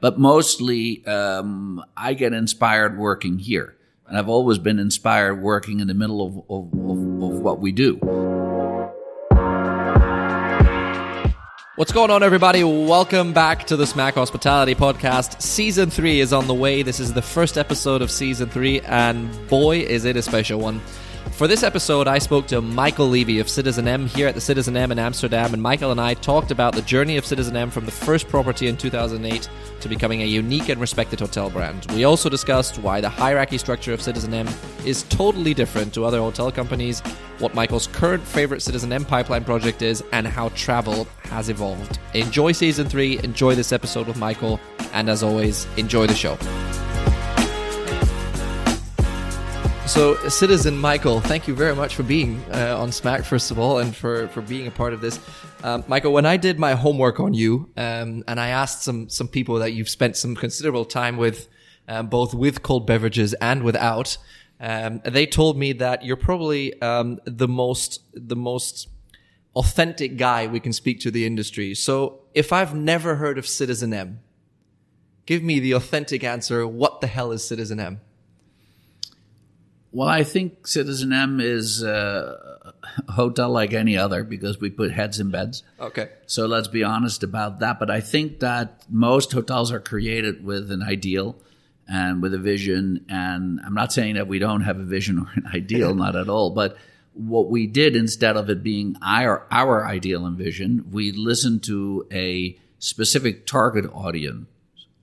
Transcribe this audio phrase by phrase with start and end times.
[0.00, 3.76] But mostly, um, I get inspired working here.
[4.06, 7.72] And I've always been inspired working in the middle of, of, of, of what we
[7.72, 7.94] do.
[11.76, 12.62] What's going on, everybody?
[12.62, 15.42] Welcome back to the Smack Hospitality Podcast.
[15.42, 16.82] Season three is on the way.
[16.82, 20.80] This is the first episode of season three, and boy, is it a special one.
[21.36, 24.74] For this episode, I spoke to Michael Levie of Citizen M here at the Citizen
[24.74, 27.84] M in Amsterdam, and Michael and I talked about the journey of Citizen M from
[27.84, 29.46] the first property in 2008
[29.80, 31.92] to becoming a unique and respected hotel brand.
[31.92, 34.48] We also discussed why the hierarchy structure of Citizen M
[34.86, 37.00] is totally different to other hotel companies,
[37.38, 41.98] what Michael's current favorite Citizen M pipeline project is, and how travel has evolved.
[42.14, 44.58] Enjoy season three, enjoy this episode with Michael,
[44.94, 46.38] and as always, enjoy the show.
[49.86, 53.78] So, Citizen Michael, thank you very much for being uh, on Smack, first of all,
[53.78, 55.20] and for, for being a part of this.
[55.62, 59.28] Um, Michael, when I did my homework on you, um, and I asked some, some
[59.28, 61.48] people that you've spent some considerable time with,
[61.86, 64.18] um, both with cold beverages and without,
[64.60, 68.88] um, they told me that you're probably um, the most the most
[69.54, 71.74] authentic guy we can speak to the industry.
[71.74, 74.20] So, if I've never heard of Citizen M,
[75.26, 76.66] give me the authentic answer.
[76.66, 78.00] What the hell is Citizen M?
[79.96, 82.72] Well, I think Citizen M is uh,
[83.08, 85.62] a hotel like any other because we put heads in beds.
[85.80, 86.10] Okay.
[86.26, 87.78] So let's be honest about that.
[87.78, 91.38] But I think that most hotels are created with an ideal
[91.88, 93.06] and with a vision.
[93.08, 96.28] And I'm not saying that we don't have a vision or an ideal, not at
[96.28, 96.50] all.
[96.50, 96.76] But
[97.14, 102.06] what we did instead of it being our, our ideal and vision, we listened to
[102.12, 104.46] a specific target audience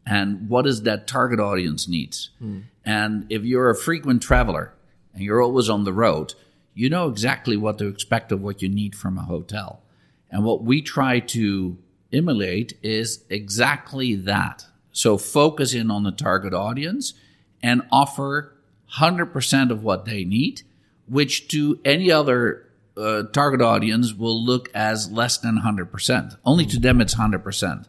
[0.06, 2.30] and what does that target audience needs.
[2.40, 2.66] Mm.
[2.86, 4.73] And if you're a frequent traveler,
[5.14, 6.34] and you're always on the road,
[6.74, 9.84] you know exactly what to expect of what you need from a hotel.
[10.30, 11.78] And what we try to
[12.12, 14.66] emulate is exactly that.
[14.92, 17.14] So focus in on the target audience
[17.62, 18.54] and offer
[18.96, 20.64] 100% of what they need,
[21.08, 26.38] which to any other uh, target audience will look as less than 100%.
[26.46, 27.86] Only to them it's 100%.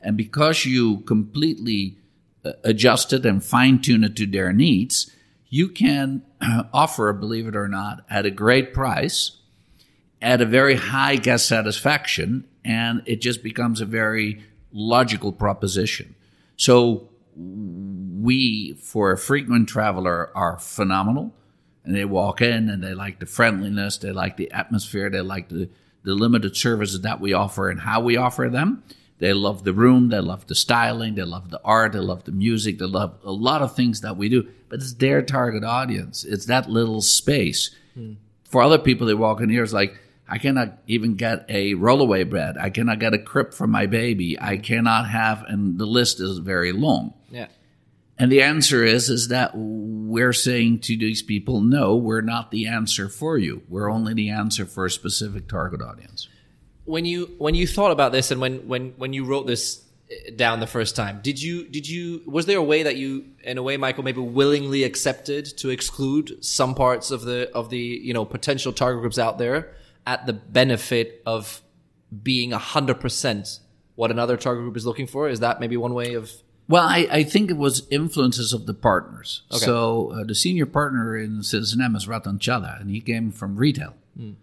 [0.00, 1.98] And because you completely
[2.44, 5.12] uh, adjust it and fine tune it to their needs,
[5.48, 6.22] you can
[6.72, 9.38] offer, believe it or not, at a great price,
[10.20, 14.42] at a very high guest satisfaction, and it just becomes a very
[14.72, 16.14] logical proposition.
[16.56, 21.34] So we, for a frequent traveler, are phenomenal.
[21.84, 25.48] And they walk in and they like the friendliness, they like the atmosphere, they like
[25.48, 25.70] the,
[26.02, 28.82] the limited services that we offer and how we offer them.
[29.18, 32.32] They love the room, they love the styling, they love the art, they love the
[32.32, 34.48] music, they love a lot of things that we do.
[34.68, 36.24] But it's their target audience.
[36.24, 37.74] It's that little space.
[37.94, 38.14] Hmm.
[38.44, 39.98] For other people, they walk in here, it's like,
[40.28, 42.56] I cannot even get a rollaway bed.
[42.58, 44.38] I cannot get a crib for my baby.
[44.38, 47.14] I cannot have, and the list is very long.
[47.30, 47.46] Yeah.
[48.18, 52.66] And the answer is, is that we're saying to these people, no, we're not the
[52.66, 53.62] answer for you.
[53.68, 56.28] We're only the answer for a specific target audience
[56.88, 60.30] when you when you thought about this and when when when you wrote this eh,
[60.34, 63.58] down the first time did you did you was there a way that you in
[63.58, 68.14] a way michael maybe willingly accepted to exclude some parts of the of the you
[68.14, 69.74] know potential target groups out there
[70.06, 71.60] at the benefit of
[72.22, 73.60] being 100%
[73.96, 76.32] what another target group is looking for is that maybe one way of
[76.70, 79.42] well, I, I think it was influences of the partners.
[79.50, 79.64] Okay.
[79.64, 83.94] So uh, the senior partner in Citizen M is Rattan and he came from retail.
[84.20, 84.34] Mm.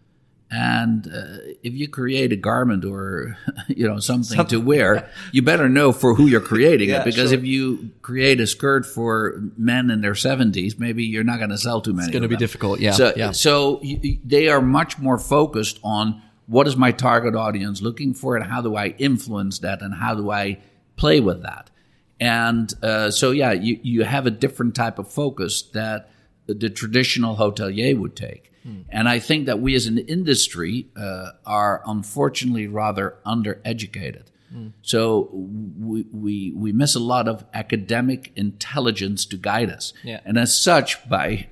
[0.51, 4.59] And uh, if you create a garment or you know something, something.
[4.59, 7.05] to wear, you better know for who you're creating yeah, it.
[7.05, 7.39] Because sure.
[7.39, 11.57] if you create a skirt for men in their 70s, maybe you're not going to
[11.57, 12.07] sell too many.
[12.07, 12.79] It's going to be difficult.
[12.79, 12.91] Yeah.
[12.91, 13.31] So, yeah.
[13.31, 13.81] so
[14.23, 18.61] they are much more focused on what is my target audience looking for, and how
[18.61, 20.59] do I influence that, and how do I
[20.95, 21.71] play with that.
[22.19, 26.11] And uh, so, yeah, you you have a different type of focus that
[26.47, 28.51] the traditional hotelier would take.
[28.65, 28.81] Hmm.
[28.89, 34.23] And I think that we as an industry uh, are unfortunately rather undereducated.
[34.51, 34.69] Hmm.
[34.81, 39.93] So we, we, we miss a lot of academic intelligence to guide us.
[40.03, 40.21] Yeah.
[40.25, 41.47] And as such, by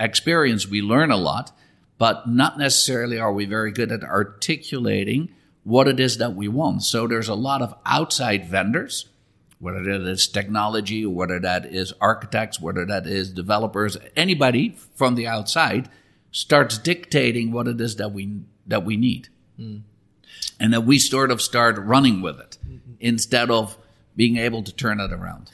[0.00, 1.52] experience, we learn a lot,
[1.98, 5.30] but not necessarily are we very good at articulating
[5.62, 6.82] what it is that we want.
[6.82, 9.06] So there's a lot of outside vendors
[9.58, 15.26] whether that is technology, whether that is architects, whether that is developers, anybody from the
[15.26, 15.88] outside
[16.36, 18.28] starts dictating what it is that we
[18.66, 19.28] that we need,
[19.58, 19.80] mm.
[20.60, 22.92] and that we sort of start running with it mm-hmm.
[23.00, 23.78] instead of
[24.14, 25.50] being able to turn it around.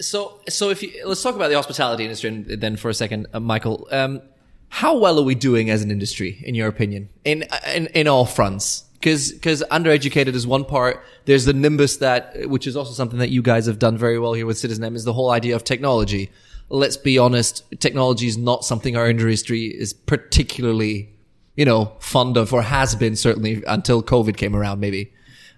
[0.00, 3.26] So, so if you, let's talk about the hospitality industry and then for a second,
[3.34, 3.86] uh, Michael.
[3.90, 4.22] Um,
[4.70, 7.44] how well are we doing as an industry, in your opinion, in
[7.74, 8.84] in, in all fronts?
[8.94, 11.04] Because because undereducated is one part.
[11.26, 14.32] There's the nimbus that, which is also something that you guys have done very well
[14.32, 16.30] here with Citizen M, is the whole idea of technology.
[16.70, 21.10] Let's be honest, technology is not something our industry is particularly,
[21.56, 25.12] you know, fond of, or has been certainly until COVID came around, maybe.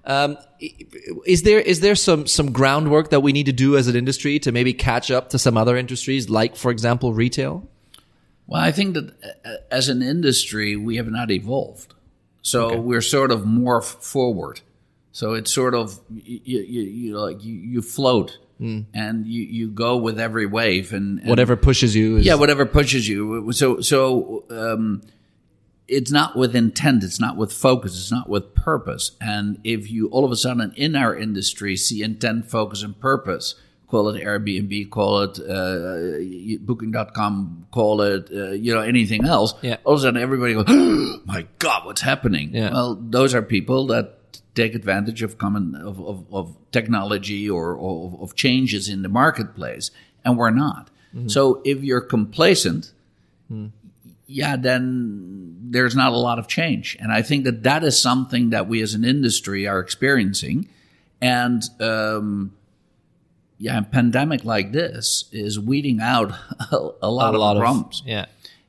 [0.05, 0.39] Um,
[1.27, 4.39] is there is there some some groundwork that we need to do as an industry
[4.41, 7.69] to maybe catch up to some other industries, like for example retail?
[8.47, 9.15] Well, I think that
[9.45, 11.95] uh, as an industry, we have not evolved.
[12.43, 12.79] So okay.
[12.79, 14.61] we're sort of more forward.
[15.13, 18.85] So it's sort of you, you, you like you, you float mm.
[18.93, 22.19] and you, you go with every wave and, and whatever pushes you.
[22.19, 23.51] Is- yeah, whatever pushes you.
[23.53, 25.03] So so um,
[25.89, 27.03] it's not with intent.
[27.03, 27.99] It's not with focus.
[27.99, 29.13] It's not with purpose.
[29.21, 33.57] And if you all of a sudden in our industry see intent, focus, and purpose,
[33.89, 39.55] call it Airbnb, call it uh, Booking.com, call it uh, you know anything else.
[39.63, 39.79] Yeah.
[39.85, 42.73] All of a sudden, everybody goes, oh, "My God, what's happening?" Yeah.
[42.73, 44.20] Well, those are people that
[44.63, 49.91] take advantage of common of, of, of technology or, or, of changes in the marketplace,
[50.25, 50.91] and we're not.
[51.15, 51.29] Mm-hmm.
[51.29, 52.93] So if you're complacent,
[53.51, 53.71] mm.
[54.27, 58.51] yeah, then there's not a lot of change, and I think that that is something
[58.51, 60.69] that we as an industry are experiencing,
[61.21, 62.53] and um,
[63.59, 66.33] yeah, a pandemic like this is weeding out
[66.73, 68.01] a, a lot a of lot problems.
[68.01, 68.27] Of, yeah.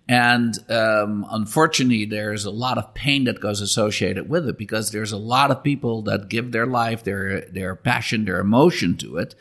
[0.07, 5.11] And um, unfortunately, there's a lot of pain that goes associated with it because there's
[5.11, 9.35] a lot of people that give their life, their their passion, their emotion to it,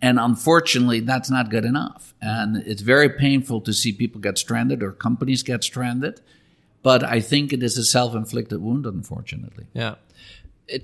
[0.00, 2.14] and unfortunately, that's not good enough.
[2.20, 6.20] And it's very painful to see people get stranded or companies get stranded.
[6.82, 9.66] But I think it is a self-inflicted wound, unfortunately.
[9.72, 9.94] Yeah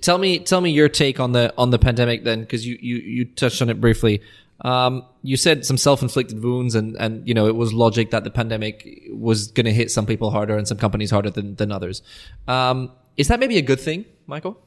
[0.00, 2.96] tell me tell me your take on the on the pandemic then because you, you
[2.96, 4.20] you touched on it briefly
[4.62, 8.30] um, you said some self-inflicted wounds and and you know it was logic that the
[8.30, 12.02] pandemic was going to hit some people harder and some companies harder than, than others
[12.48, 14.58] um, is that maybe a good thing michael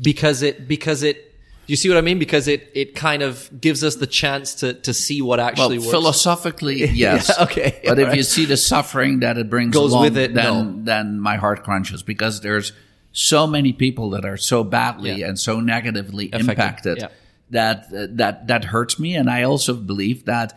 [0.00, 1.34] because it because it
[1.66, 2.18] you see what I mean?
[2.18, 5.86] Because it, it kind of gives us the chance to, to see what actually well,
[5.86, 5.90] works.
[5.90, 7.30] Philosophically, yes.
[7.30, 7.80] yeah, okay.
[7.84, 10.84] But if you see the suffering that it brings Goes along, with it, then, no.
[10.84, 12.72] then my heart crunches because there's
[13.12, 15.28] so many people that are so badly Yeah.
[15.28, 17.08] and so negatively Affected, impacted yeah.
[17.54, 17.78] That
[18.18, 19.10] that that hurts me.
[19.16, 20.48] And I also believe that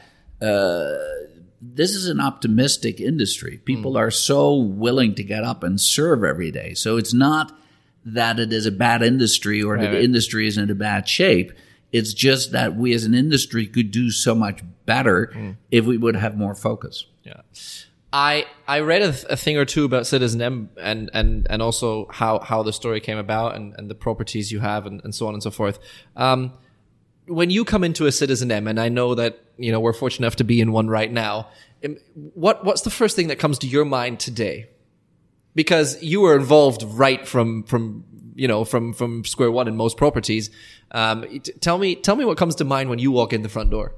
[0.42, 0.94] uh,
[1.62, 3.54] this is an optimistic industry.
[3.72, 4.00] People Mm.
[4.04, 6.74] are so willing to get up and serve every day.
[6.74, 7.58] So it's not
[8.06, 11.08] that it is a bad industry or that Right, the industry is in a bad
[11.10, 11.52] shape.
[11.92, 15.56] It's just that we as an industry could do so much better Mm.
[15.72, 17.06] if we would have more focus.
[17.24, 17.42] Yeah.
[18.14, 21.62] I I read a, th- a thing or two about Citizen M and and and
[21.62, 25.14] also how how the story came about and, and the properties you have and, and
[25.14, 25.78] so on and so forth.
[26.16, 26.54] Um,
[27.28, 30.26] when you come into a Citizen M, and I know that you know we're fortunate
[30.26, 31.48] enough to be in one right now.
[31.84, 31.98] um,
[32.34, 34.70] What what's the first thing that comes to your mind today?
[35.56, 38.04] Because you were involved right from from
[38.36, 40.50] you know from from square one in most properties.
[40.92, 43.50] Um, t- tell me tell me what comes to mind when you walk in the
[43.50, 43.94] front door.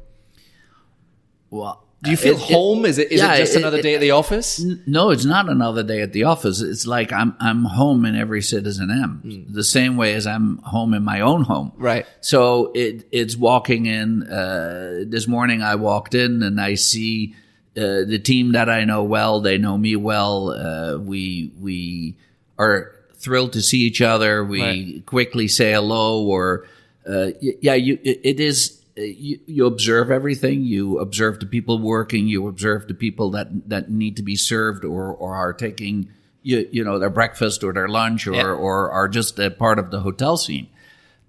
[1.49, 2.85] Well, Do you feel it- it- home?
[2.85, 4.63] Is it is yeah, it just it- another it- day at the office?
[4.87, 6.61] No, it's not another day at the office.
[6.61, 10.93] It's like I'm I'm home in every citizen M, the same way as I'm home
[10.93, 11.73] in my own home.
[11.77, 12.05] Right.
[12.21, 14.23] So it it's walking in.
[14.23, 17.35] Uh, this morning I walked in and I see
[17.77, 19.41] uh, the team that I know well.
[19.41, 20.51] They know me well.
[20.51, 22.15] Uh, we we
[22.57, 24.43] are thrilled to see each other.
[24.45, 25.05] We Right.
[25.05, 26.65] quickly say hello, or
[27.05, 28.78] uh, yeah, you it, it is.
[28.99, 30.63] Uh, You, you observe everything.
[30.63, 32.27] You observe the people working.
[32.27, 36.09] You observe the people that that need to be served or or are taking
[36.43, 38.45] you, you know their breakfast or their lunch or Yeah.
[38.51, 40.67] or are just a part of the hotel scene.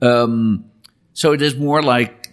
[0.02, 0.64] Um,
[1.12, 2.30] so it is more like,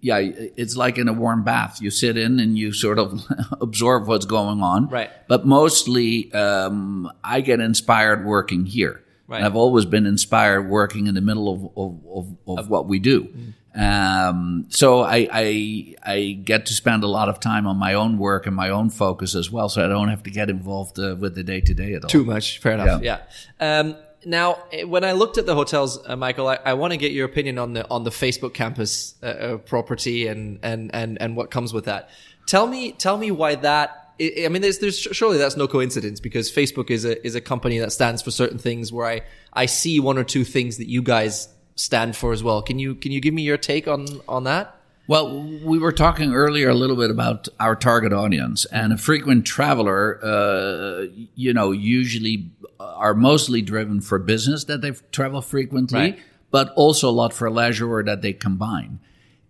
[0.00, 1.80] yeah, it's like in a warm bath.
[1.80, 3.22] You sit in and you sort of
[3.60, 4.88] absorb what's going on.
[4.88, 5.10] Right.
[5.28, 9.02] But mostly, um, I get inspired working here.
[9.28, 9.42] Right.
[9.42, 13.24] I've always been inspired working in the middle of, of, of, of what we do.
[13.24, 13.52] Mm.
[13.76, 18.16] Um, so I, I, I get to spend a lot of time on my own
[18.16, 19.68] work and my own focus as well.
[19.68, 22.08] So I don't have to get involved uh, with the day to day at all.
[22.08, 22.58] Too much.
[22.58, 23.02] Fair enough.
[23.02, 23.20] Yeah.
[23.60, 26.96] Um, now, eh, when I looked at the hotels, uh, Michael, I, I want to
[26.96, 31.20] get your opinion on the on the Facebook campus uh, uh, property and, and and
[31.20, 32.10] and what comes with that.
[32.46, 34.14] Tell me, tell me why that.
[34.18, 37.40] I I mean, there's, there's surely that's no coincidence because Facebook is a is a
[37.40, 38.92] company that stands for certain things.
[38.92, 42.60] Where I I see one or two things that you guys stand for as well.
[42.62, 44.72] Can you can you give me your take on on that?
[45.08, 49.46] Well, we were talking earlier a little bit about our target audience, and a frequent
[49.46, 51.06] traveler, uh,
[51.36, 56.18] you know, usually are mostly driven for business that they travel frequently, Right.
[56.50, 58.98] but also a lot for leisure or that they combine.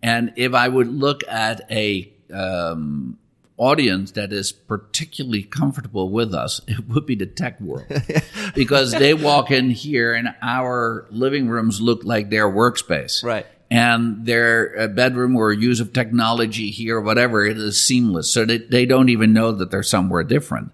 [0.02, 3.16] And if I would look at a um,
[3.58, 7.86] audience that is particularly comfortable with us, it would be the tech world.
[8.54, 13.24] because they walk in here and our living rooms look like their workspace.
[13.24, 13.46] Right.
[13.68, 18.32] And their uh, bedroom or use of technology here, whatever, it is seamless.
[18.32, 20.70] So they, they don't even know that they're somewhere different.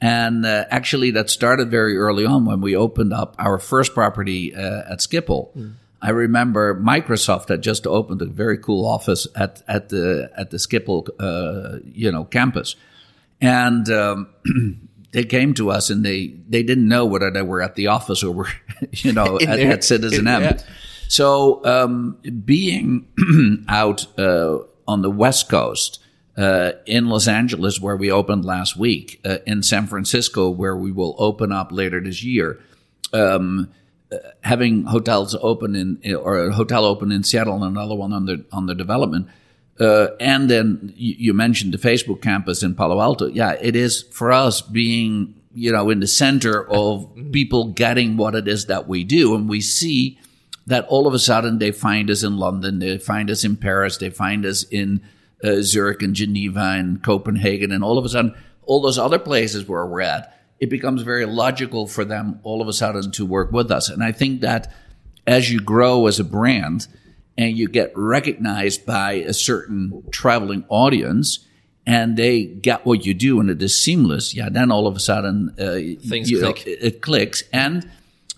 [0.00, 4.54] And uh, actually, that started very early on when we opened up our first property
[4.54, 5.56] uh, at Schiphol.
[5.56, 5.72] Mm.
[6.00, 10.58] I remember Microsoft had just opened a very cool office at at the at the
[10.58, 12.76] Schiphol uh, you know campus,
[13.40, 14.28] and um,
[15.12, 18.22] they came to us and they they didn't know whether they were at the office
[18.22, 18.48] or were
[18.92, 20.58] you know at, at, Citizen M.
[21.08, 23.08] So um, being
[23.68, 26.00] out uh, on the West Coast.
[26.38, 30.92] Uh, in Los Angeles, where we opened last week, uh, in San Francisco, where we
[30.92, 32.60] will open up later this year.
[33.14, 33.70] Um,
[34.42, 38.74] having hotels open in or a hotel open in Seattle and another one on the
[38.74, 39.28] development.
[39.78, 43.26] Uh, and then you, you, mentioned the Facebook campus in Palo Alto.
[43.26, 48.34] Yeah, it is for us being you know in the center of people getting what
[48.34, 50.18] it is that we do, and we see
[50.66, 53.98] that all of a sudden they find us in London, they find us in Paris,
[53.98, 55.02] they find us in
[55.44, 59.68] uh, Zurich and Geneva and Copenhagen, and all of a sudden all those other places
[59.68, 63.52] where we're at it becomes very logical for them all of a sudden to work
[63.52, 63.88] with us.
[63.88, 64.72] And I think that
[65.26, 66.86] as you grow as a brand
[67.36, 71.46] and you get recognized by a certain traveling audience,
[71.86, 75.00] and they get what you do and it is seamless, yeah, then all of a
[75.00, 75.74] sudden uh,
[76.08, 76.66] things click.
[76.66, 77.44] It, it, clicks.
[77.52, 77.88] And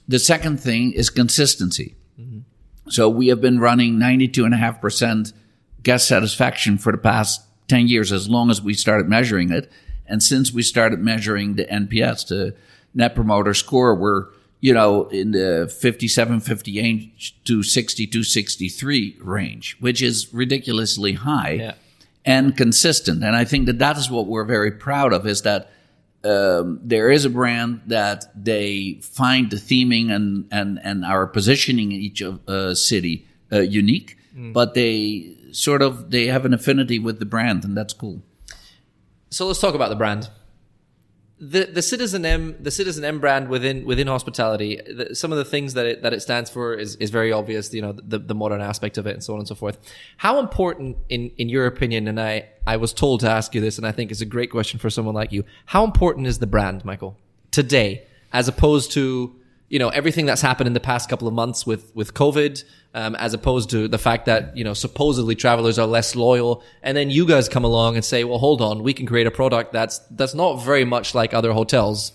[0.06, 1.96] the second thing is consistency.
[2.20, 2.40] Mm-hmm.
[2.90, 5.32] So we have been running 92.5%
[5.82, 9.70] guest satisfaction for the past 10 years, as long as we started measuring it.
[10.08, 12.54] And since we started measuring the NPS, the
[12.94, 14.26] Net Promoter Score, we're
[14.60, 21.74] you know in the 57, 58 to 62, 63 range, which is ridiculously high yeah.
[22.24, 23.22] and consistent.
[23.22, 25.70] And I think that that is what we're very proud of is that
[26.24, 31.92] um, there is a brand that they find the theming and and and our positioning
[31.92, 34.52] in each of, uh, city uh, unique, mm.
[34.52, 38.22] but they sort of they have an affinity with the brand, and that's cool.
[39.30, 40.30] So let's talk about the brand.
[41.40, 44.80] The the Citizen M the Citizen M brand within within hospitality.
[44.84, 47.72] The, some of the things that it that it stands for is is very obvious.
[47.72, 49.78] You know the the modern aspect of it and so on and so forth.
[50.16, 52.08] How important in in your opinion?
[52.08, 54.50] And I I was told to ask you this, and I think it's a great
[54.50, 55.44] question for someone like you.
[55.66, 57.16] How important is the brand, Michael,
[57.52, 59.36] today, as opposed to
[59.68, 62.64] you know everything that's happened in the past couple of months with with COVID,
[62.94, 66.96] um, as opposed to the fact that you know supposedly travelers are less loyal, and
[66.96, 69.72] then you guys come along and say, well, hold on, we can create a product
[69.72, 72.12] that's that's not very much like other hotels,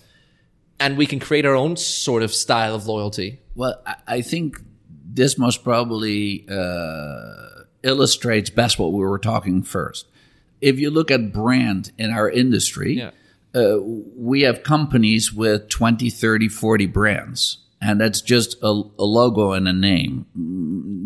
[0.80, 3.40] and we can create our own sort of style of loyalty.
[3.54, 4.58] Well, I think
[5.06, 10.06] this most probably uh, illustrates best what we were talking first.
[10.60, 12.94] If you look at brand in our industry.
[12.94, 13.10] Yeah
[13.54, 17.58] uh, we have companies with 20, 30, 40 brands.
[17.84, 20.24] And that's just a, a logo and a name.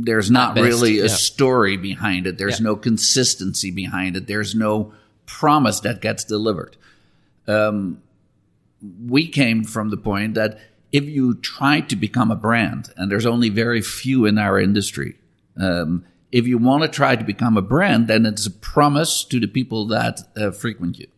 [0.05, 1.09] There's not best, really a yeah.
[1.09, 2.39] story behind it.
[2.39, 2.65] There's yeah.
[2.67, 4.29] no consistency behind it.
[4.29, 4.93] There's no
[5.27, 6.77] promise that gets delivered.
[7.49, 8.01] Um,
[9.05, 10.61] we came from the point that
[10.93, 15.17] if you try to become a brand, and there's only very few in our industry,
[15.61, 19.41] um, if you want to try to become a brand, then it's a promise to
[19.41, 21.09] the people that uh, frequent you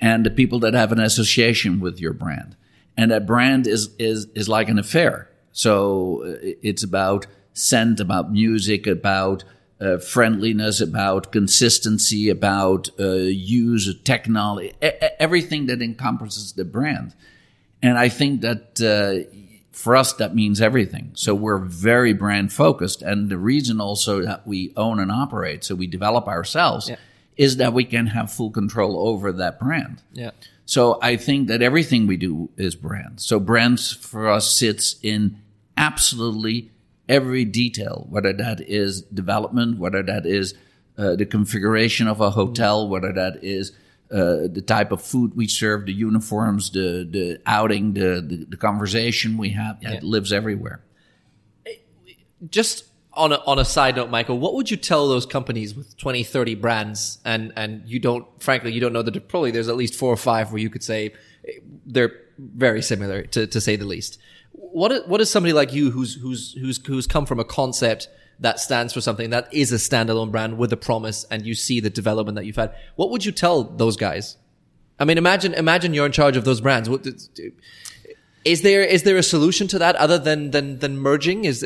[0.00, 2.56] and the people that have an association with your brand.
[2.98, 5.30] And that brand is, is, is like an affair.
[5.52, 9.44] So uh, it's about scent, about music, about
[9.80, 14.74] uh, friendliness, about consistency, about uh, use of technology,
[15.18, 17.14] everything that encompasses the brand.
[17.80, 19.30] And I think that uh,
[19.72, 21.12] for us, that means everything.
[21.14, 23.00] So we're very brand focused.
[23.00, 26.96] And the reason also that we own and operate, so we develop ourselves, yeah
[27.38, 30.02] is that we can have full control over that brand.
[30.12, 30.32] Yeah.
[30.68, 33.22] So I think that everything we do is brand.
[33.22, 35.40] So brands for us sits in
[35.78, 36.70] absolutely
[37.08, 40.52] every detail, whether that is development, whether that is
[40.98, 43.72] uh, the configuration of a hotel, whether that is
[44.12, 48.56] uh, the type of food we serve, the uniforms, the the outing, the the, the
[48.58, 49.78] conversation we have.
[49.80, 49.96] Yeah, yeah.
[49.96, 50.84] It lives everywhere.
[52.50, 52.84] Just
[53.18, 56.22] on a, on a side note, Michael, what would you tell those companies with 20,
[56.22, 59.94] 30 brands and, and you don't, frankly, you don't know that probably there's at least
[59.94, 61.12] four or five where you could say
[61.46, 64.18] eh, they're very similar to, to say the least.
[64.52, 68.08] What, what is somebody like you who's, who's, who's, who's come from a concept
[68.38, 71.80] that stands for something that is a standalone brand with a promise and you see
[71.80, 72.72] the development that you've had?
[72.94, 74.36] What would you tell those guys?
[75.00, 76.88] I mean, imagine, imagine you're in charge of those brands.
[76.88, 77.06] What,
[78.44, 81.44] is there is there a solution to that other than than than merging?
[81.44, 81.62] Is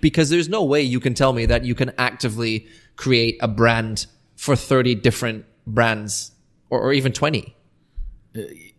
[0.00, 4.06] because there's no way you can tell me that you can actively create a brand
[4.36, 6.32] for 30 different brands
[6.70, 7.54] or, or even 20.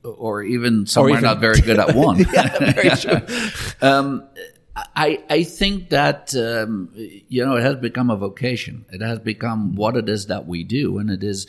[0.04, 2.20] or even some Or even- not very good at one.
[2.34, 3.22] yeah, Very true.
[4.96, 8.86] I, I think that um, you know it has become a vocation.
[8.92, 11.48] It has become what it is that we do, and it is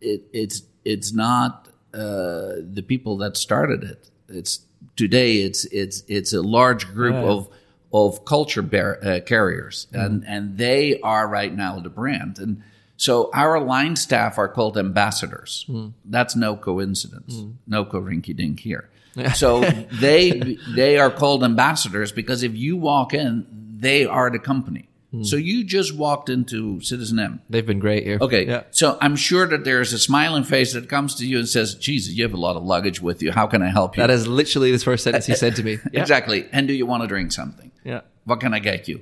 [0.00, 4.08] it, it's it's not uh, the people that started it.
[4.28, 4.60] It's
[4.96, 5.38] today.
[5.38, 7.48] It's it's it's a large group of
[7.92, 10.04] of culture bear, uh, carriers, mm-hmm.
[10.04, 12.38] and and they are right now the brand.
[12.38, 12.62] And
[12.96, 15.64] so our line staff are called ambassadors.
[15.68, 15.92] Mm.
[16.04, 17.34] That's no coincidence.
[17.34, 17.54] Mm.
[17.66, 18.88] No corinky dink here.
[19.34, 19.60] So
[19.92, 23.46] they they are called ambassadors because if you walk in,
[23.78, 24.88] they are the company.
[25.14, 25.22] Hmm.
[25.22, 27.40] So you just walked into Citizen M.
[27.48, 28.18] They've been great here.
[28.20, 28.64] Okay, Yeah.
[28.72, 32.14] so I'm sure that there's a smiling face that comes to you and says, "Jesus,
[32.14, 33.30] you have a lot of luggage with you.
[33.30, 35.78] How can I help you?" That is literally the first sentence he said to me.
[35.92, 36.00] Yeah.
[36.00, 36.46] exactly.
[36.52, 37.70] And do you want to drink something?
[37.84, 38.00] Yeah.
[38.24, 39.00] What can I get you?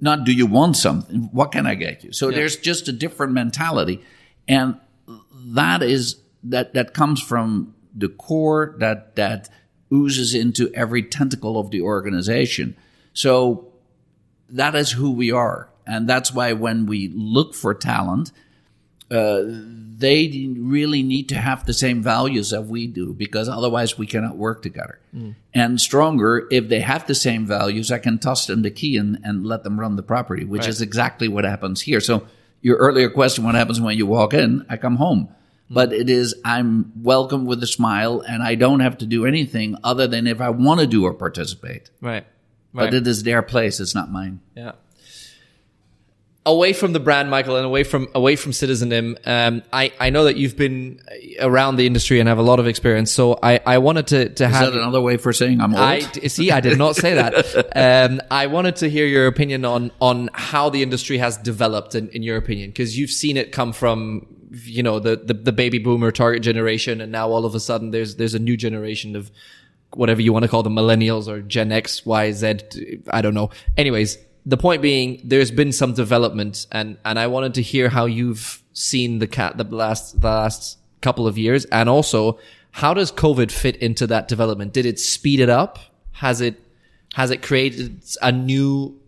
[0.00, 1.28] Not do you want something?
[1.32, 2.12] What can I get you?
[2.12, 4.00] So there's just a different mentality,
[4.48, 4.76] and
[5.46, 9.48] that is that that comes from the core that that
[9.92, 12.76] oozes into every tentacle of the organization.
[13.12, 13.71] So
[14.52, 18.32] that is who we are, and that's why when we look for talent,
[19.10, 24.06] uh, they really need to have the same values that we do because otherwise we
[24.06, 24.98] cannot work together.
[25.54, 29.18] And stronger, if they have the same values, I can toss them the key and,
[29.22, 32.00] and let them run the property, which is exactly what happens here.
[32.00, 32.26] So
[32.62, 34.64] your earlier question, what happens when you walk in?
[34.68, 35.28] I come home.
[35.70, 39.76] But it is, I'm welcome with a smile and I don't have to do anything
[39.84, 41.90] other than if I want to do or participate.
[42.00, 42.26] Right.
[42.74, 42.94] But Right.
[42.94, 44.40] it is their place, it's not mine.
[44.56, 44.72] Yeah.
[46.44, 50.10] Away from the brand, Michael, and away from away from Citizen M, um, I I
[50.10, 51.00] know that you've been
[51.38, 53.12] around the industry and have a lot of experience.
[53.12, 55.80] So I I wanted to to Is have that another way for saying I'm old?
[55.84, 56.50] I see.
[56.50, 57.32] I did not say that.
[57.76, 62.08] Um, I wanted to hear your opinion on on how the industry has developed, in,
[62.08, 64.26] in your opinion, because you've seen it come from
[64.64, 67.92] you know the, the the baby boomer target generation, and now all of a sudden
[67.92, 69.30] there's there's a new generation of
[69.94, 72.58] whatever you want to call them, millennials or Gen X, Y, Z.
[73.10, 73.50] I don't know.
[73.76, 78.06] Anyways, the point being, there's been some development, and and I wanted to hear how
[78.06, 82.38] you've seen the cat the last the last couple of years, and also
[82.72, 84.72] how does COVID fit into that development?
[84.72, 85.78] Did it speed it up?
[86.12, 86.60] Has it
[87.14, 88.98] has it created a new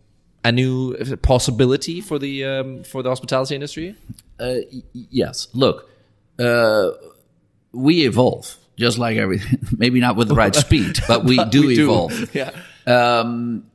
[0.44, 3.96] a new possibility for the um, for the hospitality industry?
[4.38, 4.56] Uh,
[4.92, 5.48] yes.
[5.54, 5.90] Look,
[6.38, 6.90] uh,
[7.72, 9.58] we evolve just like everything.
[9.76, 11.84] Maybe not with the right speed, but we do We do.
[11.84, 12.34] evolve.
[12.34, 12.50] Yeah.
[12.86, 13.66] Um,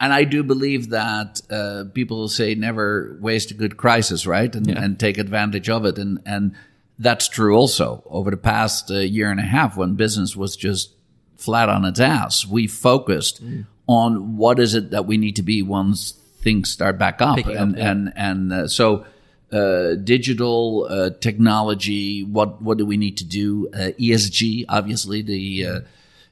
[0.00, 4.54] and I do believe that uh, people say never waste a good crisis, right?
[4.54, 4.82] And, Yeah.
[4.82, 5.98] and take advantage of it.
[5.98, 6.54] And, and
[7.00, 8.02] that's true also.
[8.06, 10.92] Over the past uh, year and a half, when business was just
[11.36, 13.66] flat on its ass, we focused Mm.
[13.88, 17.36] on what is it that we need to be once things start back up.
[17.36, 17.90] Picking up, and, yeah.
[17.90, 19.04] and, and uh, so
[19.52, 22.22] uh, digital uh, technology.
[22.22, 23.68] What what do we need to do?
[23.72, 25.80] Uh, ESG, obviously the uh,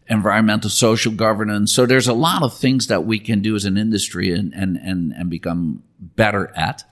[0.08, 1.72] environmental social governance.
[1.72, 4.76] So there's a lot of things that we can do as an industry and and
[4.76, 6.84] and, and become better at.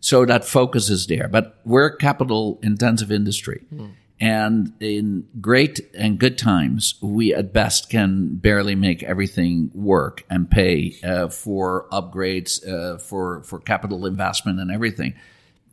[0.00, 3.66] So that focus is there, but we're a capital intensive industry.
[4.22, 10.50] And in great and good times, we at best can barely make everything work and
[10.50, 15.14] pay uh, for upgrades, uh, for for capital investment and everything.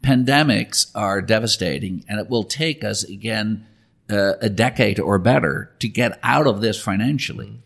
[0.01, 3.65] Pandemics are devastating, and it will take us again
[4.09, 7.61] uh, a decade or better to get out of this financially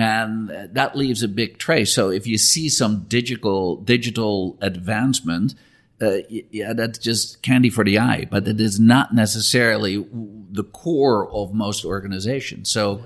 [0.00, 1.92] and that leaves a big trace.
[1.92, 5.54] So if you see some digital digital advancement,
[6.00, 10.06] uh, yeah, that's just candy for the eye, but it is not necessarily
[10.50, 12.70] the core of most organizations.
[12.70, 13.02] So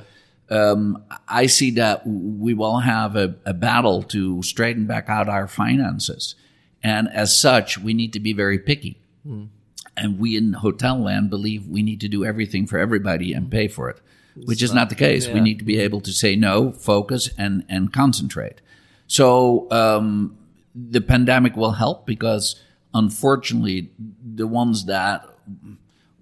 [0.51, 5.49] um, I see that we will have a, a battle to straighten back out our
[5.49, 6.37] finances,
[6.85, 9.01] and as such, we need to be very picky.
[9.97, 13.69] And we in hotel land believe we need to do everything for everybody and pay
[13.69, 14.01] for it,
[14.45, 15.27] which is not the case.
[15.29, 18.61] We need to be able to say no, focus, and and concentrate.
[19.07, 20.37] So um,
[20.75, 22.61] the pandemic will help because
[22.93, 23.91] unfortunately,
[24.23, 25.27] the ones that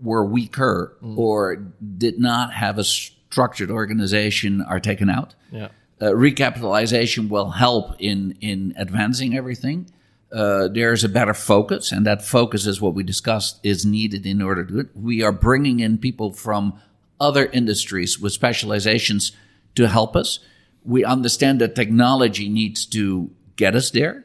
[0.01, 5.35] were weaker or did not have a structured organization are taken out.
[5.51, 5.69] Yeah.
[6.01, 9.87] Uh, recapitalization will help in in advancing everything.
[10.33, 14.41] Uh, there's a better focus, and that focus is what we discussed is needed in
[14.41, 14.89] order to do it.
[14.95, 16.81] We are bringing in people from
[17.21, 19.33] other industries with specializations
[19.75, 20.39] to help us.
[20.85, 24.25] We understand that technology needs to get us there.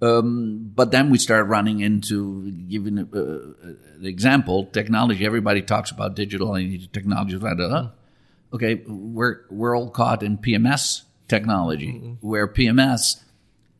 [0.00, 5.24] Um, but then we start running into giving uh, an example technology.
[5.24, 7.36] Everybody talks about digital and technology.
[7.36, 7.90] blah, blah, blah.
[8.52, 13.22] Okay, we're we're all caught in PMS technology, where PMS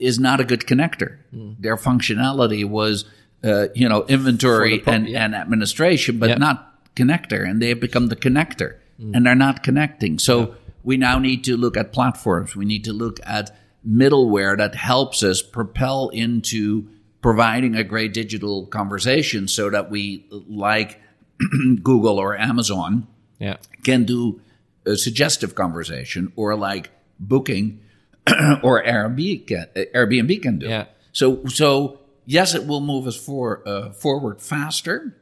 [0.02, 1.18] is not a good connector.
[1.32, 3.04] Their functionality was,
[3.44, 5.24] uh, you know, inventory and, yeah.
[5.24, 6.36] and administration, but Yeah.
[6.38, 10.18] not connector and they have become the connector and they're not connecting.
[10.18, 12.54] So we now need to look at platforms.
[12.54, 13.50] We need to look at
[13.86, 16.86] middleware that helps us propel into
[17.20, 21.00] providing a great digital conversation so that we, like
[21.82, 23.06] Google or Amazon,
[23.38, 23.56] Yeah.
[23.82, 24.40] can do
[24.86, 27.80] a suggestive conversation or like booking
[28.62, 30.68] or Airbnb can, Airbnb can do.
[30.68, 30.86] Yeah.
[31.12, 35.16] So, so yes, it will move us for, uh, forward faster,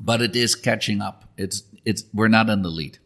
[0.00, 1.24] but it is catching up.
[1.36, 2.98] It's, it's, we're not in the lead.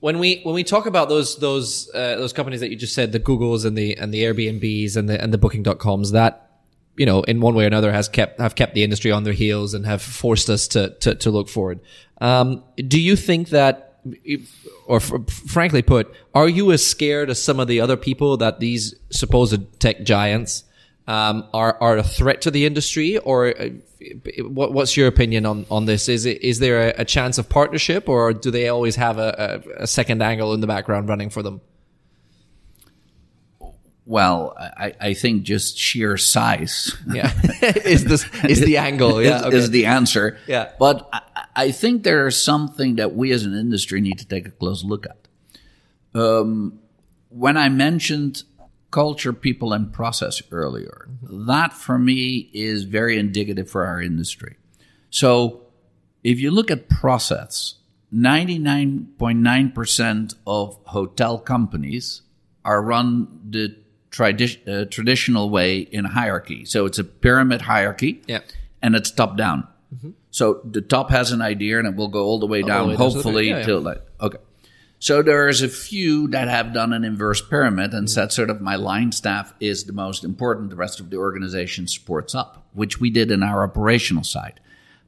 [0.00, 3.12] when we when we talk about those those uh, those companies that you just said,
[3.12, 6.60] the Googles and the and the Airbnbs and the and the Booking.coms, that
[6.96, 9.32] you know in one way or another has kept have kept the industry on their
[9.32, 11.80] heels and have forced us to to, to look forward.
[12.20, 13.85] Um, do you think that,
[14.86, 18.60] or fr- frankly put, are you as scared as some of the other people that
[18.60, 20.64] these supposed tech giants
[21.06, 23.68] um, are are a threat to the industry, or uh,
[24.40, 26.08] what, what's your opinion on on this?
[26.08, 29.62] Is it is there a, a chance of partnership, or do they always have a,
[29.78, 31.60] a, a second angle in the background running for them?
[34.08, 37.32] Well, I, I think just sheer size Yeah,
[37.84, 39.20] is this is the angle?
[39.26, 39.56] Yeah, is, okay.
[39.56, 40.38] is the answer.
[40.46, 40.70] Yeah.
[40.78, 41.22] But I,
[41.56, 44.84] I think there is something that we as an industry need to take a close
[44.84, 45.26] look at.
[46.14, 46.78] Um,
[47.30, 48.44] when I mentioned
[48.92, 54.54] culture, people, and process earlier, that for me is very indicative for our industry.
[55.10, 55.62] So
[56.22, 57.74] if you look at process,
[58.14, 62.22] 99.9% of hotel companies
[62.64, 63.74] are run the
[64.16, 66.64] tradi- uh, traditional way in hierarchy.
[66.64, 68.40] So it's a pyramid hierarchy Yeah.
[68.82, 69.66] and it's top down.
[70.30, 72.88] So the top has an idea and it will go all the way the down,
[72.88, 73.66] way the- hopefully yeah, yeah.
[73.66, 74.38] till like okay.
[74.98, 78.76] So there's a few that have done an inverse pyramid and said sort of my
[78.76, 80.70] line staff is the most important.
[80.70, 84.58] The rest of the organization supports up, which we did in our operational side.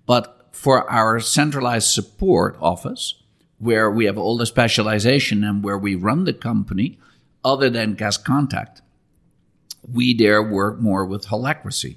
[0.06, 3.14] But for our centralized support office,
[3.58, 6.98] where we have all the specialization and where we run the company,
[7.44, 8.82] other than guest contact,
[9.92, 11.96] we there work more with holacracy.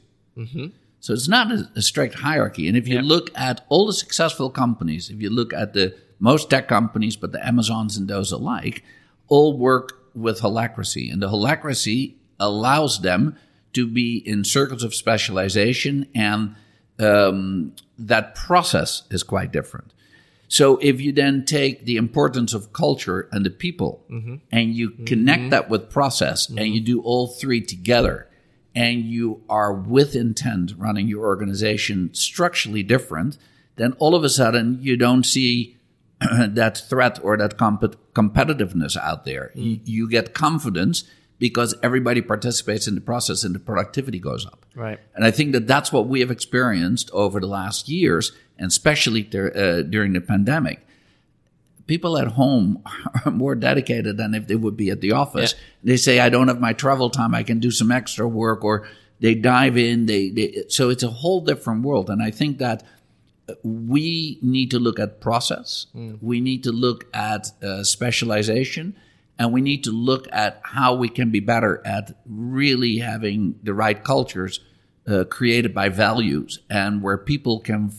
[1.00, 2.68] So it's not a, a strict hierarchy.
[2.68, 6.50] And if you look at all the successful companies, if you look at the most
[6.50, 8.84] tech companies, but the Amazons and those alike,
[9.28, 11.12] all work with holacracy.
[11.12, 13.36] And the holacracy allows them
[13.74, 16.56] to be in circles of specialization, and
[17.00, 19.94] um, that process is quite different.
[20.52, 24.36] So if you then take the importance of culture and the people mm-hmm.
[24.52, 25.50] and you connect mm-hmm.
[25.52, 26.86] that with process and you mm-hmm.
[26.86, 28.28] do all three together
[28.76, 33.38] and you are with intent running your organization structurally different,
[33.78, 35.78] then all of a sudden you don't see
[36.20, 39.54] that threat or that comp- competitiveness out there.
[39.56, 39.64] Mm.
[39.64, 41.06] You, you get confidence
[41.40, 44.66] because everybody participates in the process and the productivity goes up.
[44.76, 45.00] Right.
[45.16, 49.24] And I think that that's what we have experienced over the last years, and especially
[49.24, 50.88] dur- uh, during the pandemic.
[51.88, 52.82] People at home
[53.26, 55.56] are more dedicated than if they would be at the office.
[55.84, 58.88] They say, "I don't have my travel time; I can do some extra work," or
[59.20, 60.06] they dive in.
[60.06, 62.84] They, they so it's a whole different world, and I think that
[63.64, 65.88] we need to look at process.
[66.22, 68.96] We need to look at uh, specialization,
[69.40, 73.74] and we need to look at how we can be better at really having the
[73.74, 74.62] right cultures
[75.08, 77.90] uh, created by values and where people can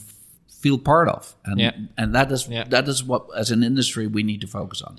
[0.62, 1.34] feel part of.
[1.44, 1.72] And Yeah.
[2.00, 2.64] and that is Yeah.
[2.74, 4.94] that is what as an industry we need to focus on.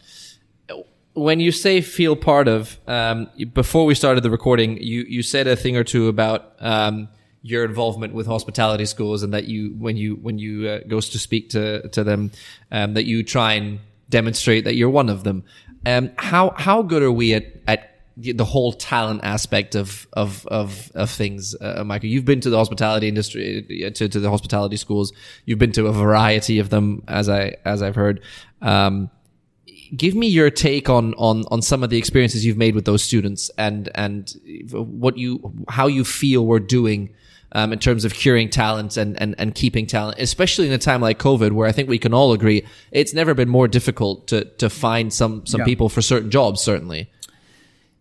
[1.16, 5.46] when you say feel part of, um, before we started the recording, you, you said
[5.46, 7.08] a thing or two about, um,
[7.44, 11.20] your involvement with hospitality schools and that you, when you, when you, uh, goes to
[11.20, 12.32] speak to, to them,
[12.72, 15.44] um, that you try and demonstrate that you're one of them.
[15.86, 20.92] Um, how, how good are we at, at the whole talent aspect of, of, of,
[20.96, 22.10] of things, uh, Michael?
[22.10, 25.14] You've been to the hospitality industry, to, to the hospitality schools.
[25.46, 28.22] You've been to a variety of them, as I, as I've heard.
[28.62, 29.10] Um,
[29.96, 33.04] give me your take on on on some of the experiences you've made with those
[33.04, 34.34] students and and
[34.72, 37.14] what you how you feel we're doing
[37.52, 41.02] um, in terms of curing talent and, and and keeping talent, especially in a time
[41.02, 44.46] like COVID, where I think we can all agree it's never been more difficult to
[44.46, 45.66] to find some some Yeah.
[45.66, 46.62] people for certain jobs.
[46.62, 47.12] Certainly,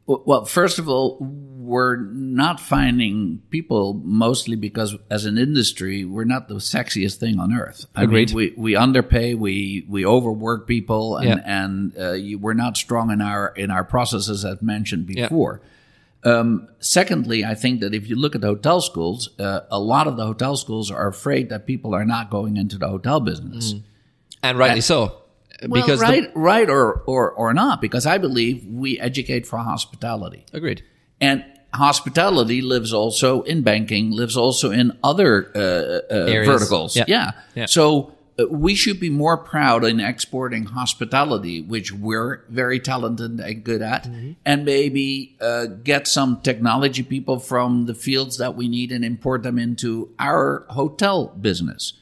[0.07, 6.49] well, first of all, we're not finding people mostly because, as an industry, we're not
[6.49, 7.87] the sexiest thing on earth.
[7.95, 8.29] I Agreed.
[8.31, 11.41] Mean, we we underpay, we we overwork people, and Yeah.
[11.65, 15.27] and uh, you, we're not strong in our in our processes, as mentioned Yeah.
[15.29, 15.61] before.
[16.25, 20.07] Um, secondly, I think that if you look at the hotel schools, uh, a lot
[20.07, 23.75] of the hotel schools are afraid that people are not going into the hotel business.
[24.43, 25.22] and rightly so,
[25.68, 29.59] Well, because the- right, right, or or or not, because I believe we educate for
[29.59, 30.44] hospitality.
[30.53, 30.83] agreed.
[31.20, 31.44] And
[31.75, 36.96] hospitality lives also in banking, lives also in other uh, uh, verticals.
[36.96, 37.05] Yeah.
[37.09, 37.31] Yeah.
[37.55, 37.66] Yeah.
[37.66, 43.64] So uh, we should be more proud in exporting hospitality, which we're very talented and
[43.64, 44.33] good at, Mm-hmm.
[44.44, 49.42] and maybe uh, get some technology people from the fields that we need and import
[49.42, 51.92] them into our hotel business.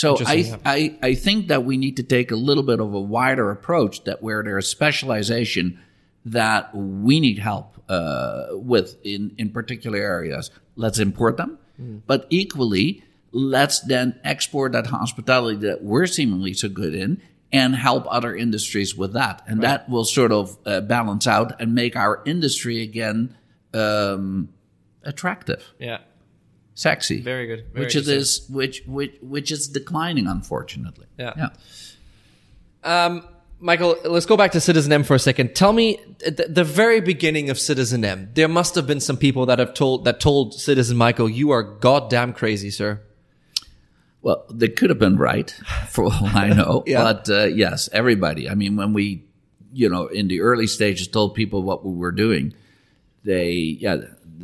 [0.00, 3.00] So I, I, I think that we need to take a little bit of a
[3.00, 5.78] wider approach that where there is specialization
[6.24, 10.50] that we need help uh, with in, in particular areas.
[10.76, 11.58] Let's import them.
[12.06, 18.06] But equally, let's then export that hospitality that we're seemingly so good in and help
[18.08, 19.42] other industries with that.
[19.46, 23.36] And that will sort of uh, balance out and make our industry again
[23.74, 24.50] um,
[25.02, 25.98] attractive Yeah.
[26.74, 27.20] Sexy.
[27.20, 27.66] Very good.
[27.72, 31.06] Very which it is, which which which is declining, unfortunately.
[31.18, 31.34] Yeah.
[31.36, 33.04] yeah.
[33.04, 33.26] Um,
[33.62, 35.54] Michael, let's go back to Citizen M for a second.
[35.54, 39.46] Tell me, the, the very beginning of Citizen M, there must have been some people
[39.46, 43.00] that have told that told Citizen Michael, "You are goddamn crazy, sir."
[44.22, 45.50] Well, they could have been right,
[45.88, 46.84] for all I know.
[46.86, 47.02] Yeah.
[47.02, 48.48] But uh, yes, everybody.
[48.48, 49.24] I mean, when we,
[49.72, 52.54] you know, in the early stages, told people what we were doing,
[53.24, 53.98] they yeah.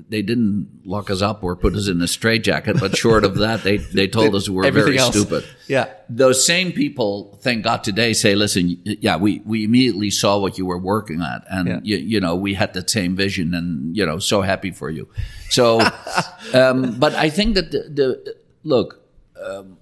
[0.08, 3.62] They didn't lock us up or put us in a straitjacket, but short of that,
[3.62, 5.16] they, they told us we were very else.
[5.16, 5.44] stupid.
[5.68, 5.88] Yeah.
[6.08, 10.66] those same people, thank God, today say, "Listen, yeah, we we immediately saw what you
[10.66, 11.80] were working at, and Yeah.
[11.82, 15.08] you, you know we had that same vision, and you know, so happy for you."
[15.50, 15.80] So,
[16.54, 19.00] um, but I think that the, the look,
[19.42, 19.78] um,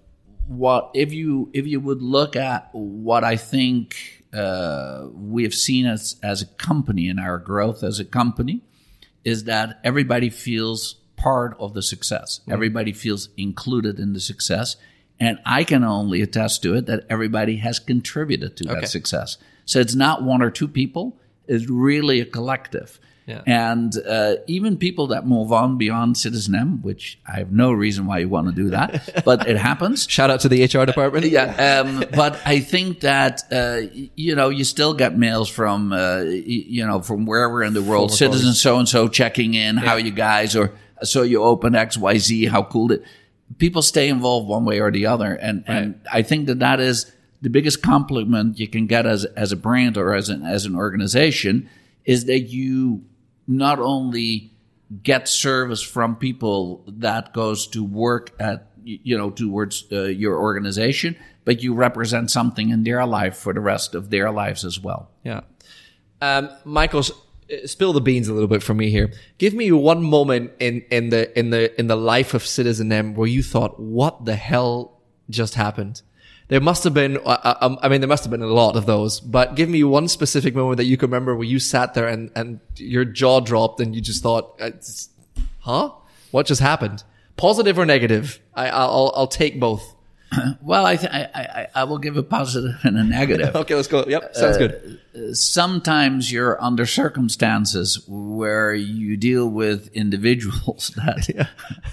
[0.46, 5.86] what if you if you would look at what I think uh, we have seen
[5.86, 8.62] as as a company and our growth as a company
[9.24, 12.40] is that everybody feels part of the success.
[12.42, 12.52] Mm-hmm.
[12.52, 14.76] Everybody feels included in the success.
[15.20, 18.80] And I can only attest to it that everybody has contributed to Okay.
[18.80, 19.38] that success.
[19.64, 22.98] So it's not one or two people, it's really a collective.
[23.26, 23.40] Yeah.
[23.46, 28.04] And uh, even people that move on beyond Citizen M, which I have no reason
[28.04, 30.06] why you want to do that, but it happens.
[30.06, 31.24] Shout out to the HR department.
[31.26, 33.80] Yeah, um, but I think that uh,
[34.14, 38.10] you know you still get mails from uh, you know from wherever in the world,
[38.10, 41.96] Former citizen so and so checking in, how you guys, or so you open X
[41.96, 43.02] Y Z, how cool it.
[43.56, 47.10] People stay involved one way or the other, and and I think that that is
[47.40, 50.76] the biggest compliment you can get as as a brand or as an as an
[50.76, 51.70] organization
[52.04, 53.02] is that you
[53.46, 54.52] not only
[55.02, 61.16] get service from people that goes to work at you know towards uh, your organization
[61.44, 65.10] but you represent something in their life for the rest of their lives as well
[65.24, 65.40] Yeah.
[66.24, 69.12] Um, Michael, uh, spill the beans a little bit for me here.
[69.36, 73.14] Give me one moment in, in the in the in the life of Citizen M
[73.14, 76.00] where you thought, "What the hell just happened?"
[76.48, 78.76] There must have been, uh, uh, um, I mean, there must have been a lot
[78.76, 79.18] of those.
[79.20, 82.30] But give me one specific moment that you can remember where you sat there and
[82.36, 84.70] and your jaw dropped and you just thought, uh,
[85.60, 85.92] "Huh?
[86.30, 87.02] What just happened?"
[87.36, 88.40] Positive or negative?
[88.54, 89.93] I, I'll I'll take both.
[90.62, 93.88] well I, th- I, I I will give a positive and a negative Okay, let's
[93.88, 94.04] go.
[94.06, 95.00] Yep, sounds good.
[95.36, 101.48] sometimes you're under circumstances where you deal with individuals that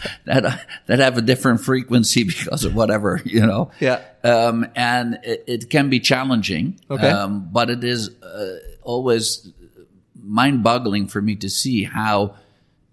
[0.25, 3.71] that that have a different frequency because of whatever you know.
[3.79, 4.01] Yeah.
[4.23, 6.79] Um, and it, it can be challenging.
[6.89, 7.09] Okay.
[7.09, 9.51] Um, but it is uh, always
[10.23, 12.35] mind-boggling for me to see how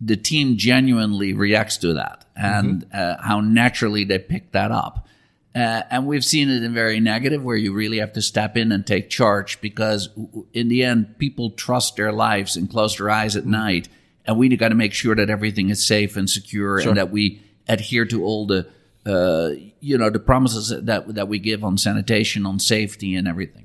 [0.00, 5.07] the team genuinely reacts to that and uh, how naturally they pick that up.
[5.54, 8.70] Uh, and we've seen it in very negative where you really have to step in
[8.70, 10.10] and take charge because
[10.52, 13.88] in the end, people trust their lives and close their eyes at night.
[14.26, 17.42] And we got to make sure that everything is safe and secure and that we
[17.66, 18.68] adhere to all the,
[19.06, 23.64] uh, you know, the promises that, that we give on sanitation, on safety and everything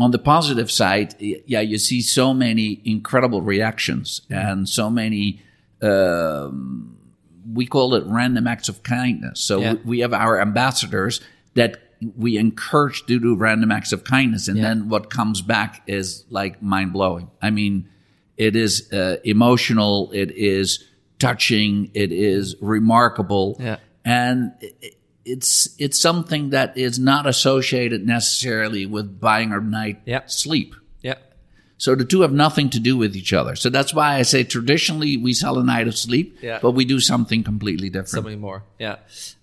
[0.00, 5.42] on the positive side, yeah, you see so many incredible reactions and so many.
[5.82, 6.96] Um,
[7.52, 9.40] we call it random acts of kindness.
[9.40, 9.74] So Yeah.
[9.84, 11.20] we, have our ambassadors
[11.54, 11.78] that
[12.16, 16.62] we encourage to do random acts of kindness, and then what comes back is like
[16.62, 17.30] mind blowing.
[17.42, 17.88] I mean,
[18.36, 20.10] it is uh, emotional.
[20.12, 20.82] It is
[21.18, 21.90] touching.
[21.92, 23.56] It is remarkable.
[23.60, 23.76] Yeah.
[24.04, 24.52] And
[25.26, 30.22] it's it's something that is not associated necessarily with buying a night Yeah.
[30.26, 30.74] sleep.
[31.80, 33.56] So the two have nothing to do with each other.
[33.56, 36.58] So that's why I say traditionally we sell a night of sleep, Yeah.
[36.60, 38.08] but we do something completely different.
[38.20, 38.64] Something more.
[38.78, 38.96] Yeah.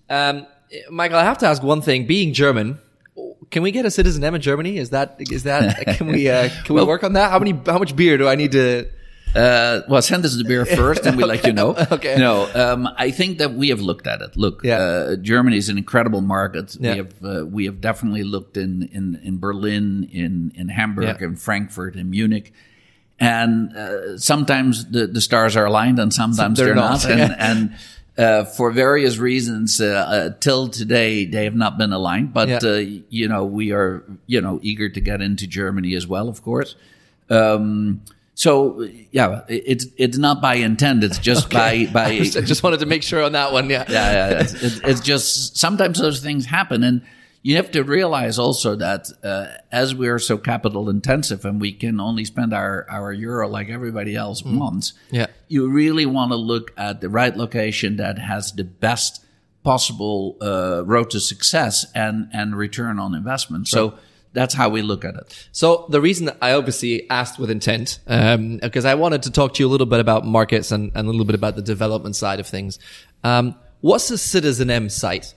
[0.08, 0.46] Um,
[0.88, 2.06] Michael, I have to ask one thing.
[2.06, 2.78] Being German,
[3.50, 4.78] can we get a citizen M in Germany?
[4.78, 7.30] Is that is that can we uh, can we work on that?
[7.32, 8.86] How many how much beer do I need to?
[9.34, 11.76] Uh, well, send us the beer first, and we let you know.
[11.92, 12.16] Okay.
[12.18, 14.36] No, um, I think that we have looked at it.
[14.36, 14.78] Look, Yeah.
[14.78, 16.76] uh, Germany is an incredible market.
[16.80, 16.92] Yeah.
[16.92, 21.28] We have uh, we have definitely looked in in, in Berlin, in in Hamburg, Yeah.
[21.28, 22.52] in Frankfurt, in Munich,
[23.20, 27.36] and uh, sometimes the, the stars are aligned and sometimes They're they're, not, not, and,
[27.38, 27.74] and
[28.16, 32.32] uh, for various reasons, uh, uh, till today they have not been aligned.
[32.32, 32.74] But uh,
[33.10, 36.74] you know, we are you know eager to get into Germany as well, of course.
[37.30, 38.00] Um,
[38.38, 42.86] so yeah, it's it's not by intent; it's just by by I just wanted to
[42.86, 43.68] make sure on that one.
[43.68, 43.84] Yeah.
[43.88, 44.40] yeah, yeah.
[44.42, 47.02] It's, it's, it's just sometimes those things happen, and
[47.42, 51.72] you have to realize also that uh, as we are so capital intensive and we
[51.72, 55.26] can only spend our our euro like everybody else wants, Yeah.
[55.48, 59.24] you really want to look at the right location that has the best
[59.64, 63.66] possible uh, road to success and and return on investment.
[63.66, 63.98] So.
[64.32, 65.48] That's how we look at it.
[65.52, 69.62] So the reason I obviously asked with intent, um, because I wanted to talk to
[69.62, 72.38] you a little bit about markets and, and a little bit about the development side
[72.40, 72.78] of things.
[73.24, 75.34] Um, what's a Citizen M site?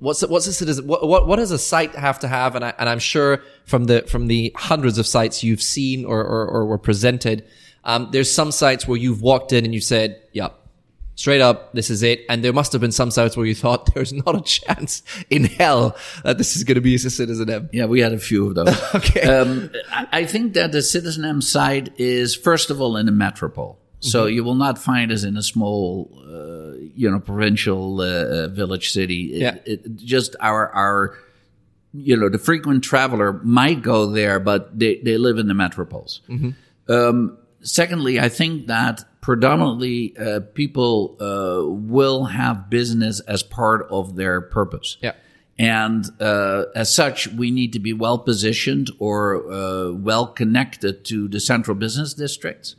[0.00, 0.86] What's a, what's a citizen?
[0.86, 2.54] What, what what does a site have to have?
[2.54, 6.20] And I and I'm sure from the from the hundreds of sites you've seen or
[6.20, 7.44] or, or were presented,
[7.84, 10.54] um, there's some sites where you've walked in and you said, "Yep,
[11.18, 13.80] straight up, this is it." And there must have been some sites where you thought
[13.94, 17.68] there's not a chance in hell that this is going to be a Citizen M.
[17.72, 18.76] Yeah, we had a few of those.
[18.94, 19.22] Okay.
[19.22, 19.70] Um,
[20.20, 23.78] I think that the Citizen M site is, first of all, in a metropole.
[24.00, 24.34] So Mm-hmm.
[24.36, 29.20] you will not find us in a small, uh, you know, provincial uh, village city.
[29.34, 29.56] It- Yeah.
[29.72, 31.18] It, just our, our,
[31.92, 36.20] you know, the frequent traveler might go there, but they, they live in the metropoles.
[36.28, 36.50] Mm-hmm.
[36.92, 44.16] Um, secondly, I think that predominantly uh, people uh, will have business as part of
[44.16, 44.96] their purpose.
[45.02, 45.12] Yeah.
[45.58, 49.18] And uh, as such, we need to be well positioned or
[49.52, 52.74] uh, well connected to the central business districts.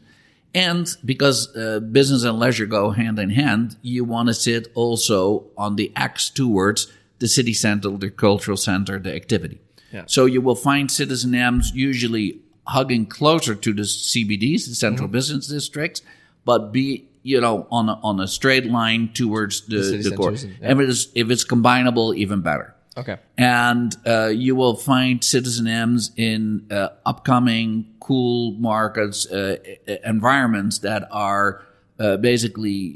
[0.55, 5.45] And because uh, business and leisure go hand in hand, you want to sit also
[5.55, 9.59] on the X towards the city center, the cultural center, the activity.
[9.93, 10.05] Yeah.
[10.07, 15.17] So you will find citizen M's usually hugging closer to the CBDs, the central Mm-hmm.
[15.17, 16.01] business districts,
[16.49, 16.85] but be
[17.31, 20.29] you know on a, on a straight line towards the, city the, core.
[20.29, 20.71] and- yeah.
[20.73, 22.67] If it is if it's combinable, even better
[23.01, 23.17] Okay.
[23.37, 29.55] and uh, you will find Citizen M's in uh, upcoming cool markets, uh,
[30.03, 31.61] environments that are
[31.99, 32.95] uh, basically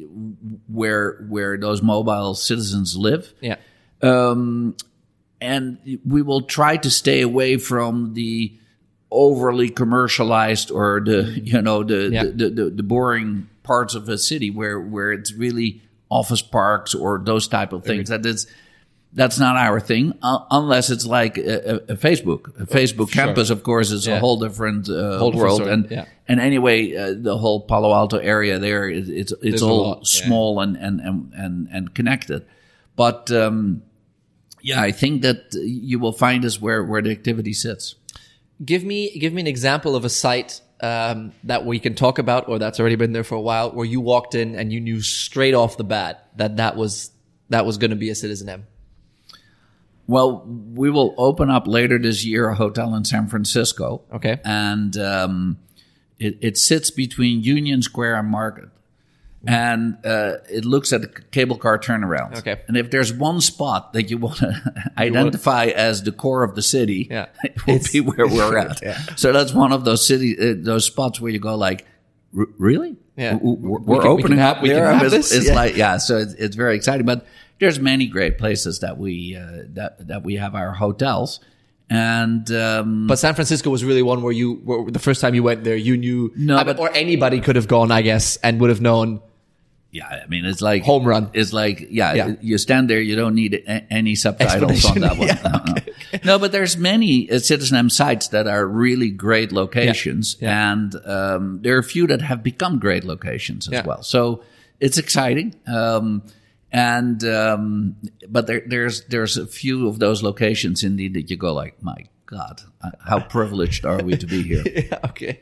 [0.67, 3.33] where where those mobile citizens live.
[3.39, 3.57] Yeah.
[4.01, 4.75] Um,
[5.39, 8.57] and we will try to stay away from the
[9.13, 12.23] overly commercialized or the you know the Yeah.
[12.25, 17.21] the, the, the boring parts of a city where where it's really office parks or
[17.23, 18.09] those type of things.
[18.09, 18.47] That is
[19.15, 22.59] that's not our thing uh, unless it's like a, a, Facebook.
[22.59, 24.15] A Facebook campus, of course, is Yeah.
[24.17, 25.57] a whole different uh, Whole world.
[25.61, 26.05] story, And yeah.
[26.27, 29.97] and anyway, uh, the whole Palo Alto area there is it's it's a all lot,
[29.99, 30.25] yeah.
[30.25, 32.41] small and, and and and and connected.
[32.95, 33.83] But um,
[34.61, 37.95] yeah, I think that you will find us where where the activity sits.
[38.63, 42.47] Give me give me an example of a site um, that we can talk about,
[42.47, 45.01] or that's already been there for a while, where you walked in and you knew
[45.01, 47.11] straight off the bat that that was
[47.49, 48.67] that was going to be a Citizen M.
[50.05, 54.01] Well, we will open up later this year a hotel in San Francisco.
[54.11, 54.39] Okay.
[54.43, 55.57] And um,
[56.19, 58.69] it, it sits between Union Square and Market.
[59.45, 62.37] And uh, it looks at the cable car turnaround.
[62.37, 62.61] Okay.
[62.69, 66.61] And if there's one spot that you want to identify as the core of the
[66.61, 67.25] city, Yeah.
[67.43, 68.81] it will be where we're at.
[68.81, 68.97] yeah.
[69.17, 71.85] So that's one of those city, uh, those spots where you go like,
[72.37, 72.95] "R- really?
[73.17, 73.33] Yeah.
[73.33, 74.91] W- w- We're, We can- we can opening have- up we can there.
[74.93, 75.31] have It's- this?
[75.33, 75.55] It's Yeah.
[75.55, 77.05] like yeah, so it's, it's very exciting.
[77.05, 77.25] But
[77.59, 81.39] there's many great places that we uh, that that we have our hotels,
[81.89, 85.43] and um, But San Francisco was really one where you, where the first time you
[85.43, 88.37] went there, you knew, No, I mean, but- or anybody could have gone, I guess,
[88.37, 89.21] and would have known.
[89.93, 91.29] Yeah, I mean it's like Home run.
[91.33, 92.33] It's like yeah, Yeah.
[92.41, 95.27] you stand there, you don't need a, any subtitles on that one.
[95.31, 95.73] Yeah, No, no.
[96.25, 100.71] No, but there's many uh, Citizen M sites that are really great locations, Yeah.
[100.73, 104.03] and um, there are a few that have become great locations as well.
[104.03, 104.43] So
[104.79, 105.55] it's exciting.
[105.67, 106.23] Um,
[106.71, 107.95] and um,
[108.27, 112.05] but there, there's there's a few of those locations indeed that you go like, my
[112.25, 114.63] God, uh, how privileged are we to be here?
[114.89, 115.39] Yeah, okay.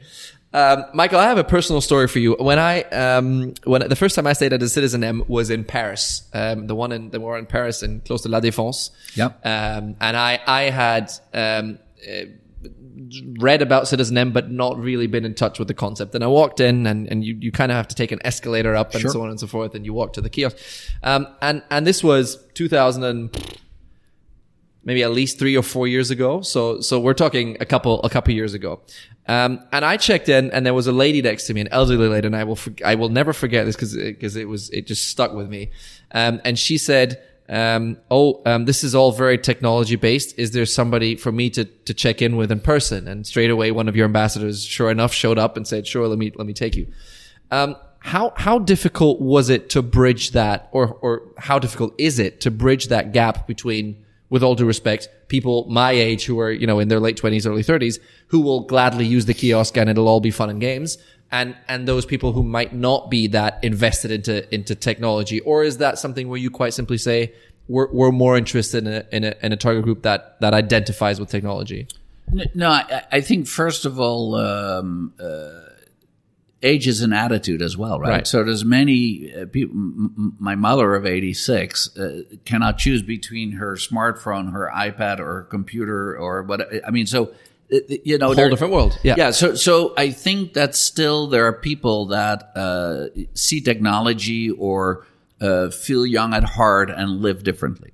[0.53, 2.33] Um, Michael, I have a personal story for you.
[2.37, 5.63] When I, um, when the first time I stayed at a Citizen M was in
[5.63, 8.89] Paris, um, the one in, the one in Paris and close to La Défense.
[9.15, 9.45] Yep.
[9.45, 12.25] Um, and I, I had, um, uh,
[13.39, 16.13] read about Citizen M, but not really been in touch with the concept.
[16.15, 18.75] And I walked in and, and you, you kind of have to take an escalator
[18.75, 19.12] up and Sure.
[19.12, 19.73] so on and so forth.
[19.73, 20.58] And you walk to the kiosk.
[21.02, 23.58] Um, and, and this was 2000 and,
[24.84, 26.42] maybe at least three or four years ago.
[26.42, 28.82] So, so we're talking a couple, a couple years ago.
[29.27, 32.08] Um, and I checked in and there was a lady next to me, an elderly
[32.08, 34.88] lady, and I will, for, I will never forget this because, because it was, it
[34.88, 35.71] just stuck with me.
[36.12, 40.40] Um, and she said, Um, oh, um, this is all very technology based.
[40.40, 43.08] Is there somebody for me to, to check in with in person?
[43.08, 46.17] And straight away, one of your ambassadors, sure enough, showed up and said, sure, let
[46.17, 46.88] me, let me take you.
[47.52, 52.42] Um, how, how difficult was it to bridge that or, or how difficult is it
[52.42, 54.00] to bridge that gap between,
[54.32, 57.46] with all due respect, people my age who are, you know, in their late twenties,
[57.46, 60.98] early thirties, who will gladly use the kiosk and it'll all be fun and games.
[61.32, 65.42] And and those people who might not be that invested into into technology.
[65.42, 67.34] Or is that something where you quite simply say
[67.67, 71.19] we're, we're more interested in a, in a, in a target group that that identifies
[71.19, 71.88] with technology?
[72.54, 75.71] No i, I think first of all um, uh,
[76.63, 78.27] age is an attitude as well right, Right.
[78.27, 83.73] so there's many uh, people m- my mother of 86 uh, cannot choose between her
[83.75, 87.31] smartphone her ipad or her computer or what i mean so
[87.73, 89.15] uh, you know whole different world yeah.
[89.17, 95.05] Yeah so so i think that still there are people that uh, see technology or
[95.41, 97.90] uh, feel young at heart and live differently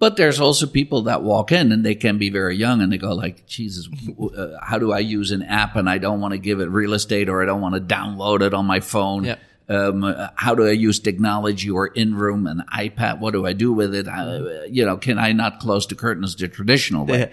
[0.00, 2.98] but there's also people that walk in and they can be very young and they
[2.98, 3.86] go like jesus
[4.36, 6.92] uh, how do i use an app and i don't want to give it real
[6.94, 9.36] estate or i don't want to download it on my phone Yeah.
[9.68, 13.20] um, uh, how do I use technology or in room and iPad?
[13.20, 14.08] What do I do with it?
[14.08, 17.18] Uh, you know, can I not close the curtains the traditional way?
[17.20, 17.28] Yeah.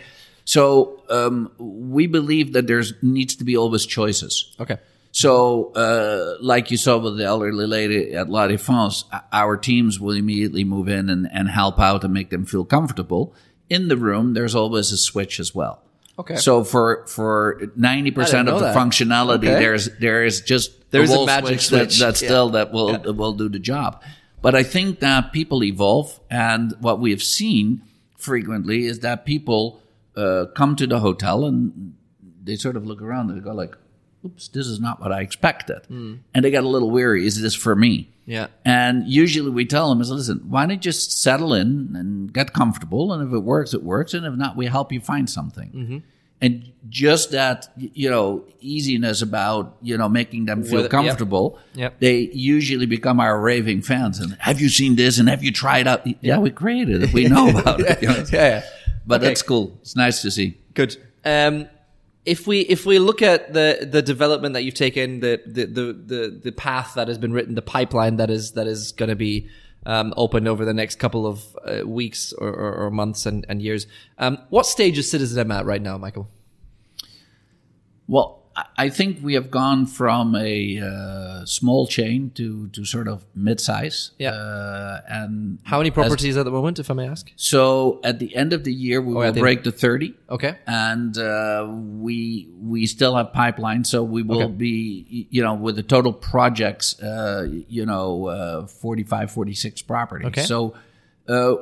[0.45, 4.55] So um, we believe that there's needs to be always choices.
[4.59, 4.77] okay
[5.21, 9.03] So, uh, like you saw with the elderly lady at La Défense,
[9.33, 13.33] our teams will immediately move in and, and help out and make them feel comfortable.
[13.67, 15.81] In the room, there's always a switch as well.
[16.19, 16.35] Okay.
[16.35, 18.75] So for for ninety percent of the that.
[18.77, 19.59] functionality, Okay.
[19.63, 21.99] there's there is just There's a wall magic that, switch.
[21.99, 22.27] that Yeah.
[22.27, 24.01] still that will that will do the job.
[24.43, 27.81] But I think that people evolve, and what we have seen
[28.17, 29.81] frequently is that people
[30.15, 31.93] uh, come to the hotel and
[32.43, 33.75] they sort of look around and they go like,
[34.25, 37.25] "Oops, this is not what I expected," and they got a little weary.
[37.25, 38.09] Is this for me?
[38.29, 42.33] yeah And usually we tell them is, listen, why don't you just settle in and
[42.33, 43.13] get comfortable?
[43.13, 44.13] And if it works, it works.
[44.13, 46.03] And if not, we help you find something.
[46.41, 51.57] And just that, you know, easiness about, you know, making them feel comfortable.
[51.75, 51.99] Yep.
[51.99, 54.19] They usually become our raving fans.
[54.19, 55.17] And have you seen this?
[55.19, 56.01] And have you tried out?
[56.21, 57.13] Yeah, we created it.
[57.13, 58.01] We know about it.
[58.01, 58.23] you know.
[58.31, 58.63] yeah, yeah.
[59.07, 59.27] But Okay.
[59.29, 59.77] that's cool.
[59.81, 60.57] It's nice to see.
[60.75, 60.97] Good.
[61.25, 61.67] Um,
[62.27, 65.93] if we if we look at the the development that you've taken, the the the
[65.93, 69.15] the, the path that has been written, the pipeline that is that is going to
[69.15, 69.49] be
[69.85, 73.61] um, opened over the next couple of uh, weeks or, or, or months and, and
[73.61, 76.27] years, um, what stage is Citizen at right now, Michael?
[78.07, 78.43] Well,
[78.77, 84.11] I- think we have gone from a uh, small chain to, to sort of mid-size.
[84.17, 84.31] Yeah.
[84.31, 87.31] Uh, and How many as- properties at the moment, if I may ask?
[87.35, 90.13] So at the end of the year, we Oh, will break the 30.
[90.29, 90.57] Okay.
[90.65, 94.51] And uh, we we still have pipeline, so we will Okay.
[94.53, 100.27] be, you know, with the total projects, uh, you know, uh, 45, 46 properties.
[100.27, 100.43] Okay.
[100.43, 100.73] So
[101.29, 101.55] uh,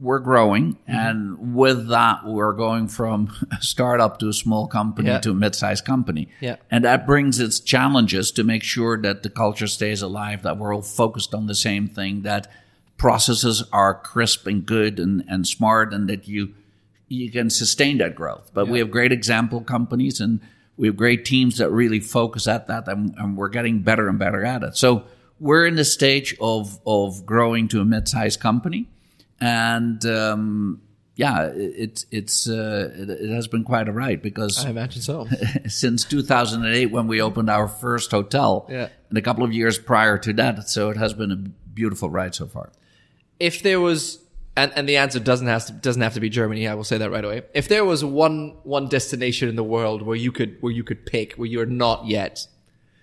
[0.00, 0.92] we're growing, Mm-hmm.
[0.94, 5.20] and with that, we're going from a startup to a small company Yeah.
[5.20, 6.28] to a mid-sized company.
[6.40, 6.56] Yeah.
[6.70, 10.74] And that brings its challenges to make sure that the culture stays alive, that we're
[10.74, 12.50] all focused on the same thing, that
[12.96, 16.54] processes are crisp and good and, and smart, and that you
[17.08, 18.50] you can sustain that growth.
[18.54, 20.40] But we have great example companies and
[20.76, 24.16] we have great teams that really focus at that, and, and we're getting better and
[24.18, 24.76] better at it.
[24.76, 25.02] So
[25.40, 28.88] we're in the stage of of growing to a mid-sized company,
[29.40, 30.80] and um,
[31.16, 35.26] yeah, it- it's uh, it, it has been quite a ride because I imagine so.
[35.68, 38.88] since 2008 when we opened our first hotel Yeah.
[39.08, 42.34] and a couple of years prior to that so it has been a beautiful ride
[42.34, 42.70] so far
[43.38, 44.18] if there was
[44.56, 46.98] and, and the answer doesn't have to doesn't have to be Germany, I will say
[46.98, 47.42] that right away.
[47.54, 51.06] If there was one one destination in the world where you could where you could
[51.06, 52.46] pick where you're not yet.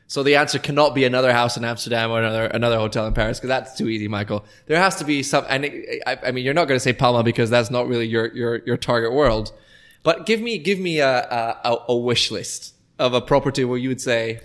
[0.08, 3.40] So the answer cannot be another house in Amsterdam or another another hotel in Paris
[3.40, 4.46] because that's too easy, Michael.
[4.66, 6.94] There has to be some, and it, I, I mean, you're not going to say
[6.94, 9.52] Palma because that's not really your your your target world.
[10.04, 13.90] But give me give me a a, a wish list of a property where you
[13.90, 14.40] would say,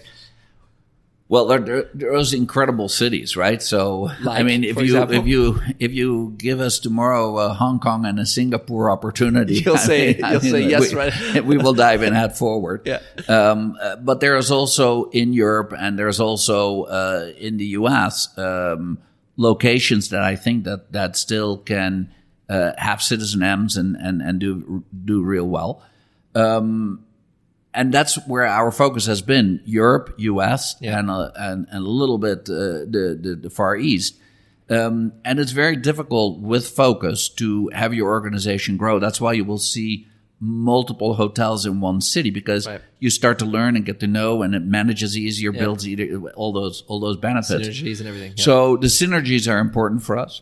[1.33, 5.17] well there, there, there are those incredible cities right so i mean if you example?
[5.17, 5.43] if you
[5.79, 10.07] if you give us tomorrow a hong kong and a singapore opportunity You'll I say-
[10.21, 11.45] mean- you'll say mean, yes, we, right?
[11.51, 13.01] we will dive in head forward Yeah.
[13.29, 18.29] um, uh, but there is also in europe and there's also uh, in the us
[18.37, 18.99] um,
[19.39, 22.13] locations that i think that that still can
[22.53, 25.81] uh, have citizen m's and and and do do real well
[27.75, 30.99] and that's where our focus has been: Europe, U.S., Yeah.
[30.99, 34.17] and, uh, and and a little bit uh, the, the the Far East.
[34.71, 38.99] Um, and it's very difficult with focus to have your organization grow.
[38.99, 40.07] That's why you will see
[40.41, 42.81] multiple hotels in one city because Right.
[42.99, 46.53] you start to learn and get to know, and it manages easier, builds either, all
[46.53, 47.69] those all those benefits.
[47.69, 48.33] synergies and everything.
[48.37, 48.45] Yeah.
[48.45, 50.41] So the synergies are important for us.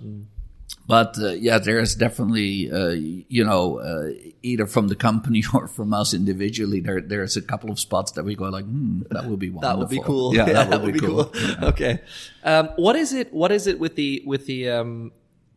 [0.90, 2.88] But uh, yeah, there is definitely, uh,
[3.28, 4.10] you know, uh,
[4.42, 8.24] either from the company or from us individually, there there's a couple of spots that
[8.24, 9.70] we go like, hmm, that would be wonderful.
[9.70, 10.34] That would be cool.
[10.34, 11.32] Yeah, that, would, be, cool.
[11.62, 12.00] Okay.
[12.42, 13.32] Um, what is it?
[13.32, 15.12] What is it with the with the um,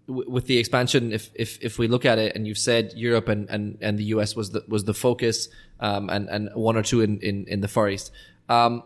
[0.08, 1.12] w- with the expansion?
[1.12, 4.06] If if if we look at it, and you've said Europe and and, and the
[4.16, 7.62] US was the was the focus, um, and and one or two in in, in
[7.62, 8.12] the Far East.
[8.50, 8.84] Um,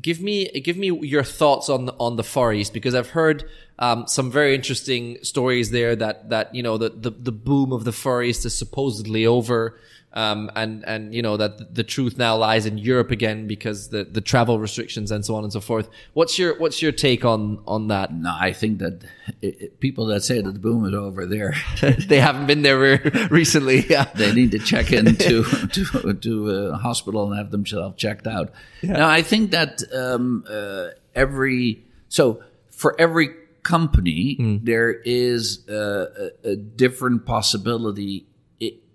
[0.00, 4.06] give me give me your thoughts on on the Far East because I've heard um,
[4.06, 7.92] some very interesting stories there that that you know the, the the boom of the
[7.92, 9.78] Far East is supposedly over.
[10.16, 14.04] Um, and and you know that the truth now lies in Europe again because the,
[14.04, 15.88] the travel restrictions and so on and so forth.
[16.12, 18.14] What's your what's your take on on that?
[18.14, 19.02] No, I think that
[19.42, 22.78] it, it, people that say that the boom is over there, they haven't been there
[22.78, 23.86] re- recently.
[23.88, 24.04] Yeah.
[24.14, 28.52] they need to check into to to a hospital and have themselves checked out.
[28.84, 32.40] Now, I think that um, uh, every so
[32.70, 33.30] for every
[33.64, 38.26] company there is uh, a, a different possibility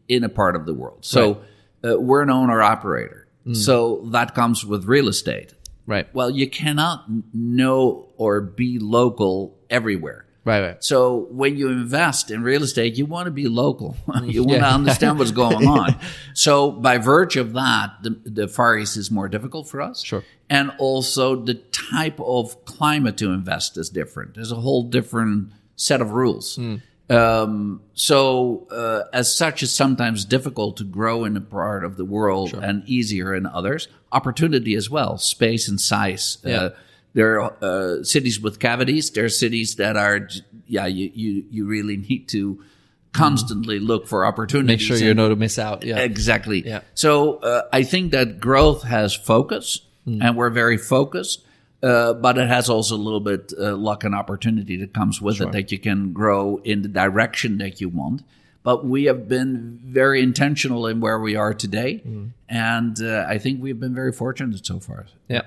[0.10, 1.05] in a part of the world.
[1.05, 1.41] So
[1.84, 5.53] uh, we're an owner operator, so that comes with real estate.
[5.88, 6.14] Right.
[6.14, 10.26] Well, you cannot know or be local everywhere.
[10.45, 10.62] Right.
[10.62, 10.84] Right.
[10.84, 13.97] So when you invest in real estate, you want to be local.
[14.24, 15.95] you want to understand what's going on.
[16.34, 20.03] So by virtue of that, the, the Far East is more difficult for us.
[20.03, 20.24] Sure.
[20.49, 24.36] And also the type of climate to invest is different.
[24.36, 26.55] There's a whole different set of rules.
[26.55, 26.78] Hmm.
[27.10, 32.05] Um, so uh, as such, it's sometimes difficult to grow in a part of the
[32.05, 33.88] world and easier in others.
[34.12, 36.38] Opportunity as well, space and size.
[36.43, 36.55] Yeah.
[36.57, 36.70] Uh,
[37.14, 39.10] there are uh, cities with cavities.
[39.12, 40.30] There are cities that are,
[40.68, 42.64] yeah, you, you, you really need to
[43.12, 44.88] constantly look for opportunities.
[44.89, 45.84] Make sure you know to miss out.
[45.84, 45.97] Yeah.
[45.97, 46.66] Exactly.
[46.66, 46.82] Yeah.
[46.93, 50.22] So uh, I think that growth has focus, Hmm.
[50.22, 51.43] and we're very focused.
[51.82, 55.40] Uh, but it has also a little bit uh, luck and opportunity that comes with
[55.40, 58.22] it that you can grow in the direction that you want.
[58.64, 62.26] But we have been very intentional in where we are today, Hmm.
[62.50, 65.06] and uh, I think we've been very fortunate so far.
[65.30, 65.44] Yeah.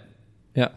[0.55, 0.69] Yeah.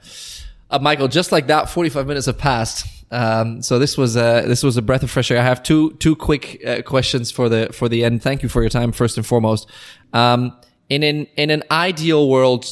[0.69, 2.85] Uh, Michael, just like that, 45 minutes have passed.
[3.11, 5.39] Um, so this was uh, this was a breath of fresh air.
[5.39, 8.21] I have two two quick uh, questions for the for the end.
[8.21, 9.69] Thank you for your time first and foremost.
[10.11, 10.51] Um,
[10.89, 12.65] in an in an ideal world,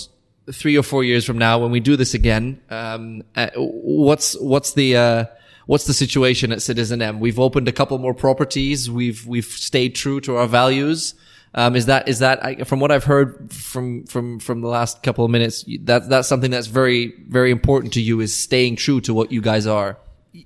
[0.51, 4.73] three or four years from now, when we do this again, um, uh, what's what's
[4.73, 5.25] the uh,
[5.65, 7.19] what's the situation at Citizen M?
[7.19, 8.89] We've opened a couple more properties.
[8.89, 11.15] We've we've stayed true to our values.
[11.55, 15.23] Um, is that is that from what I've heard from from from the last couple
[15.23, 15.63] of minutes?
[15.81, 19.41] That that's something that's very very important to you is staying true to what you
[19.41, 19.97] guys are.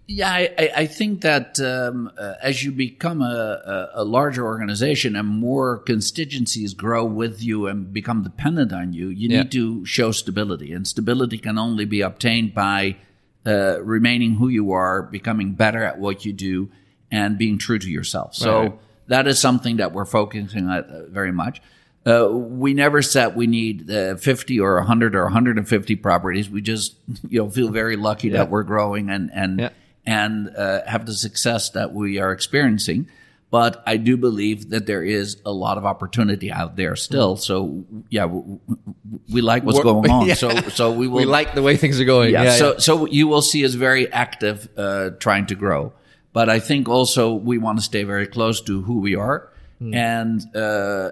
[0.05, 5.15] Yeah, I, I- think that um, uh, as you become a, a, a larger organization
[5.15, 9.43] and more constituencies grow with you and become dependent on you, you Yeah.
[9.43, 10.73] need to show stability.
[10.73, 12.97] And stability can only be obtained by
[13.45, 16.69] uh, remaining who you are, becoming better at what you do,
[17.09, 18.35] and being true to yourself.
[18.35, 18.73] So Right.
[19.07, 21.61] that is something that we're focusing on uh, very much.
[22.07, 26.49] Uh, we never said we need uh, 50 or 100 or 150 properties.
[26.49, 26.95] We just,
[27.29, 29.69] you know, feel very lucky that we're growing and and Yeah.
[30.05, 33.07] and uh, have the success that we are experiencing.
[33.49, 37.37] But I do believe that there is a lot of opportunity out there still.
[37.37, 38.97] So yeah, w- w-
[39.33, 40.27] we like what's We're- going on.
[40.27, 40.33] Yeah.
[40.35, 42.31] So so we will We like the way things are going.
[42.33, 42.51] yeah, Yeah.
[42.57, 42.79] so yeah.
[42.79, 45.91] so you will see us very active uh, trying to grow,
[46.33, 49.49] but I think also we want to stay very close to who we are
[49.79, 49.93] Hmm.
[49.93, 51.11] and uh,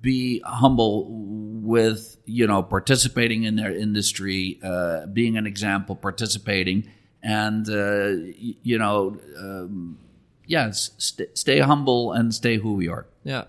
[0.00, 6.88] be humble with you know participating in their industry, uh, being an example, participating,
[7.22, 9.98] and uh, you know, um,
[10.46, 13.06] yeah, st- stay humble and stay who we are.
[13.24, 13.44] Yeah.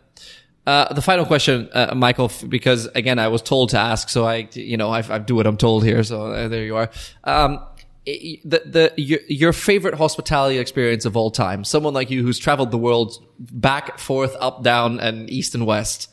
[0.68, 4.48] Uh, the final question, uh, Michael, because again, I was told to ask, so I,
[4.54, 6.04] you know, I, I do what I'm told here.
[6.04, 6.92] So uh, there you are.
[7.24, 7.66] Um,
[8.06, 12.70] the, the, your, your favorite hospitality experience of all time, someone like you who's traveled
[12.70, 16.11] the world back, forth, up, down, and east and west.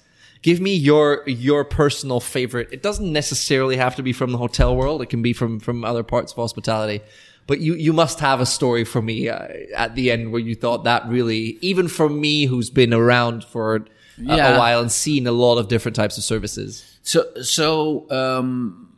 [0.49, 2.69] Give me your, your personal favorite.
[2.73, 5.03] It doesn't necessarily have to be from the hotel world.
[5.03, 7.03] It can be from, from other parts of hospitality.
[7.47, 9.47] But you, you must have a story for me uh,
[9.77, 13.77] at the end where you thought that really, even for me who's been around for
[13.77, 13.83] a,
[14.27, 16.99] a while and seen a lot of different types of services.
[17.03, 18.97] So, so um,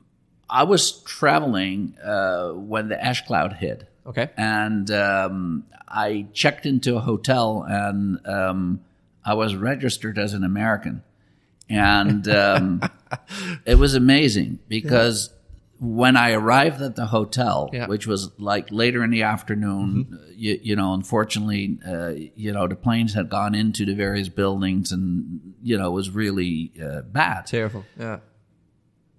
[0.48, 3.90] I was traveling uh, when the ash cloud hit.
[4.06, 4.30] Okay.
[4.36, 8.82] And um, I checked into a hotel, and um,
[9.24, 11.02] I was registered as an American,
[11.70, 12.82] and um,
[13.64, 15.30] it was amazing because
[15.78, 17.86] when I arrived at the hotel, Yeah.
[17.86, 22.66] which was like later in the afternoon, uh, you, you know, unfortunately, uh, you know,
[22.68, 27.00] the planes had gone into the various buildings, and you know, it was really uh,
[27.02, 27.84] bad Terrible.
[27.98, 28.18] Yeah.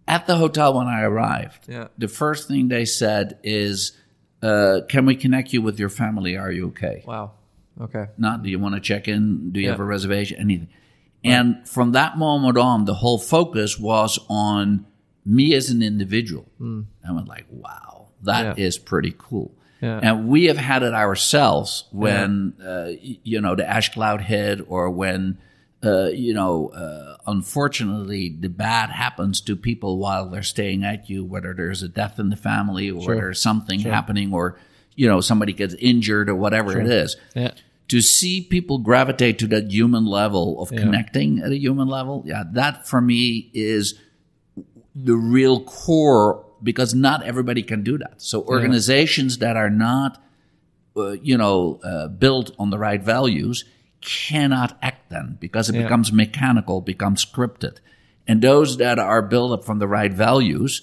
[0.08, 1.88] at the hotel when I arrived, Yeah.
[1.98, 3.94] the first thing they said is,
[4.44, 6.38] uh, "Can we connect you with your family?
[6.38, 7.32] Are you okay?" Wow.
[7.80, 8.08] Okay.
[8.18, 9.52] Not do you want to check in?
[9.52, 9.72] Do you Yeah.
[9.72, 10.38] have a reservation?
[10.40, 10.68] Anything.
[11.24, 14.86] And from that moment on, the whole focus was on
[15.26, 16.48] me as an individual.
[17.08, 18.84] I went like, wow, that is Yeah.
[18.86, 19.52] pretty cool.
[19.82, 20.00] Yeah.
[20.02, 22.92] And we have had it ourselves when, uh,
[23.24, 25.38] you know, the ash cloud hit or when,
[25.84, 31.24] uh, you know, uh, unfortunately, the bad happens to people while they're staying at you,
[31.26, 33.16] whether there's a death in the family or Sure.
[33.16, 34.58] there's something happening or,
[34.96, 37.52] you know, somebody gets injured or whatever it is Yeah.
[37.92, 40.80] To see people gravitate to that human level of Yeah.
[40.80, 43.96] connecting at a human level, yeah, that for me is
[44.96, 48.22] the real core because not everybody can do that.
[48.22, 50.24] So organizations that are not,
[50.96, 53.66] uh, you know, uh, built on the right values
[54.00, 55.84] cannot act then because it Yeah.
[55.84, 57.76] becomes mechanical, becomes scripted.
[58.26, 60.82] And those that are built up from the right values,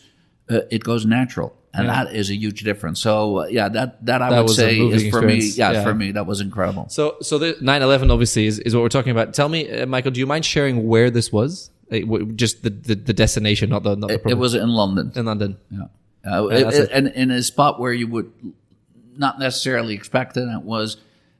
[0.51, 1.55] uh, it goes natural.
[1.79, 2.05] And Yeah.
[2.05, 3.01] that is a huge difference.
[3.01, 5.39] So uh, yeah, that that I That would was say is for me.
[5.55, 5.83] Yeah, Yeah.
[5.85, 6.87] for me that was incredible.
[6.91, 9.33] So, so the 9/11 obviously is, is what we're talking about.
[9.35, 11.71] Tell me, uh, Michael, do you mind sharing where this was?
[11.91, 14.69] Uh, w- just the, the, the destination, not the not the It, it was in
[14.71, 15.13] London.
[15.15, 15.57] in London.
[15.71, 15.81] Yeah.
[16.27, 18.31] Uh, Yeah, it- it- and in a spot where you would
[19.17, 20.43] not necessarily expect it.
[20.49, 20.97] It was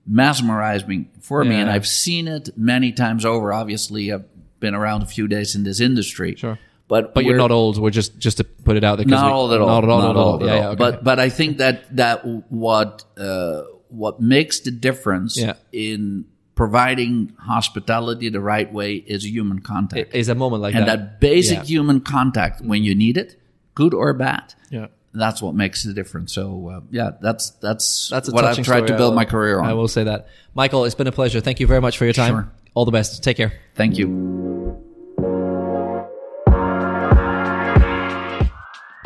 [0.07, 3.53] mesmerizing for me, and I've seen it many times over.
[3.53, 4.25] Obviously, I've
[4.61, 6.35] been around a few days in this industry.
[6.37, 6.59] Sure.
[6.89, 7.79] But But you're not old.
[7.79, 9.05] We're just just to put it out there.
[9.05, 9.67] 'cause not we- all at all.
[9.69, 9.99] Not at all.
[10.01, 10.33] Not Not at all.
[10.41, 10.69] all Yeah, yeah.
[10.71, 10.77] Okay.
[10.79, 15.55] But but I think that that what uh, what makes the difference Yeah.
[15.73, 16.25] in
[16.55, 20.15] providing hospitality the right way is human contact.
[20.15, 20.99] is a moment like and that.
[20.99, 21.65] And that basic Yeah.
[21.65, 23.37] human contact when you need it,
[23.75, 24.87] good or bad, Yeah.
[25.15, 26.33] that's what makes the difference.
[26.33, 28.89] So uh, yeah, that's that's That's a what I've tried story.
[28.89, 29.67] to I build will- my career on.
[29.67, 30.27] I will say that.
[30.55, 31.41] Michael, it's been a pleasure.
[31.41, 32.33] Thank you very much for your time.
[32.33, 32.49] Sure.
[32.75, 33.23] All the best.
[33.23, 33.53] Take care.
[33.77, 34.88] Thank you.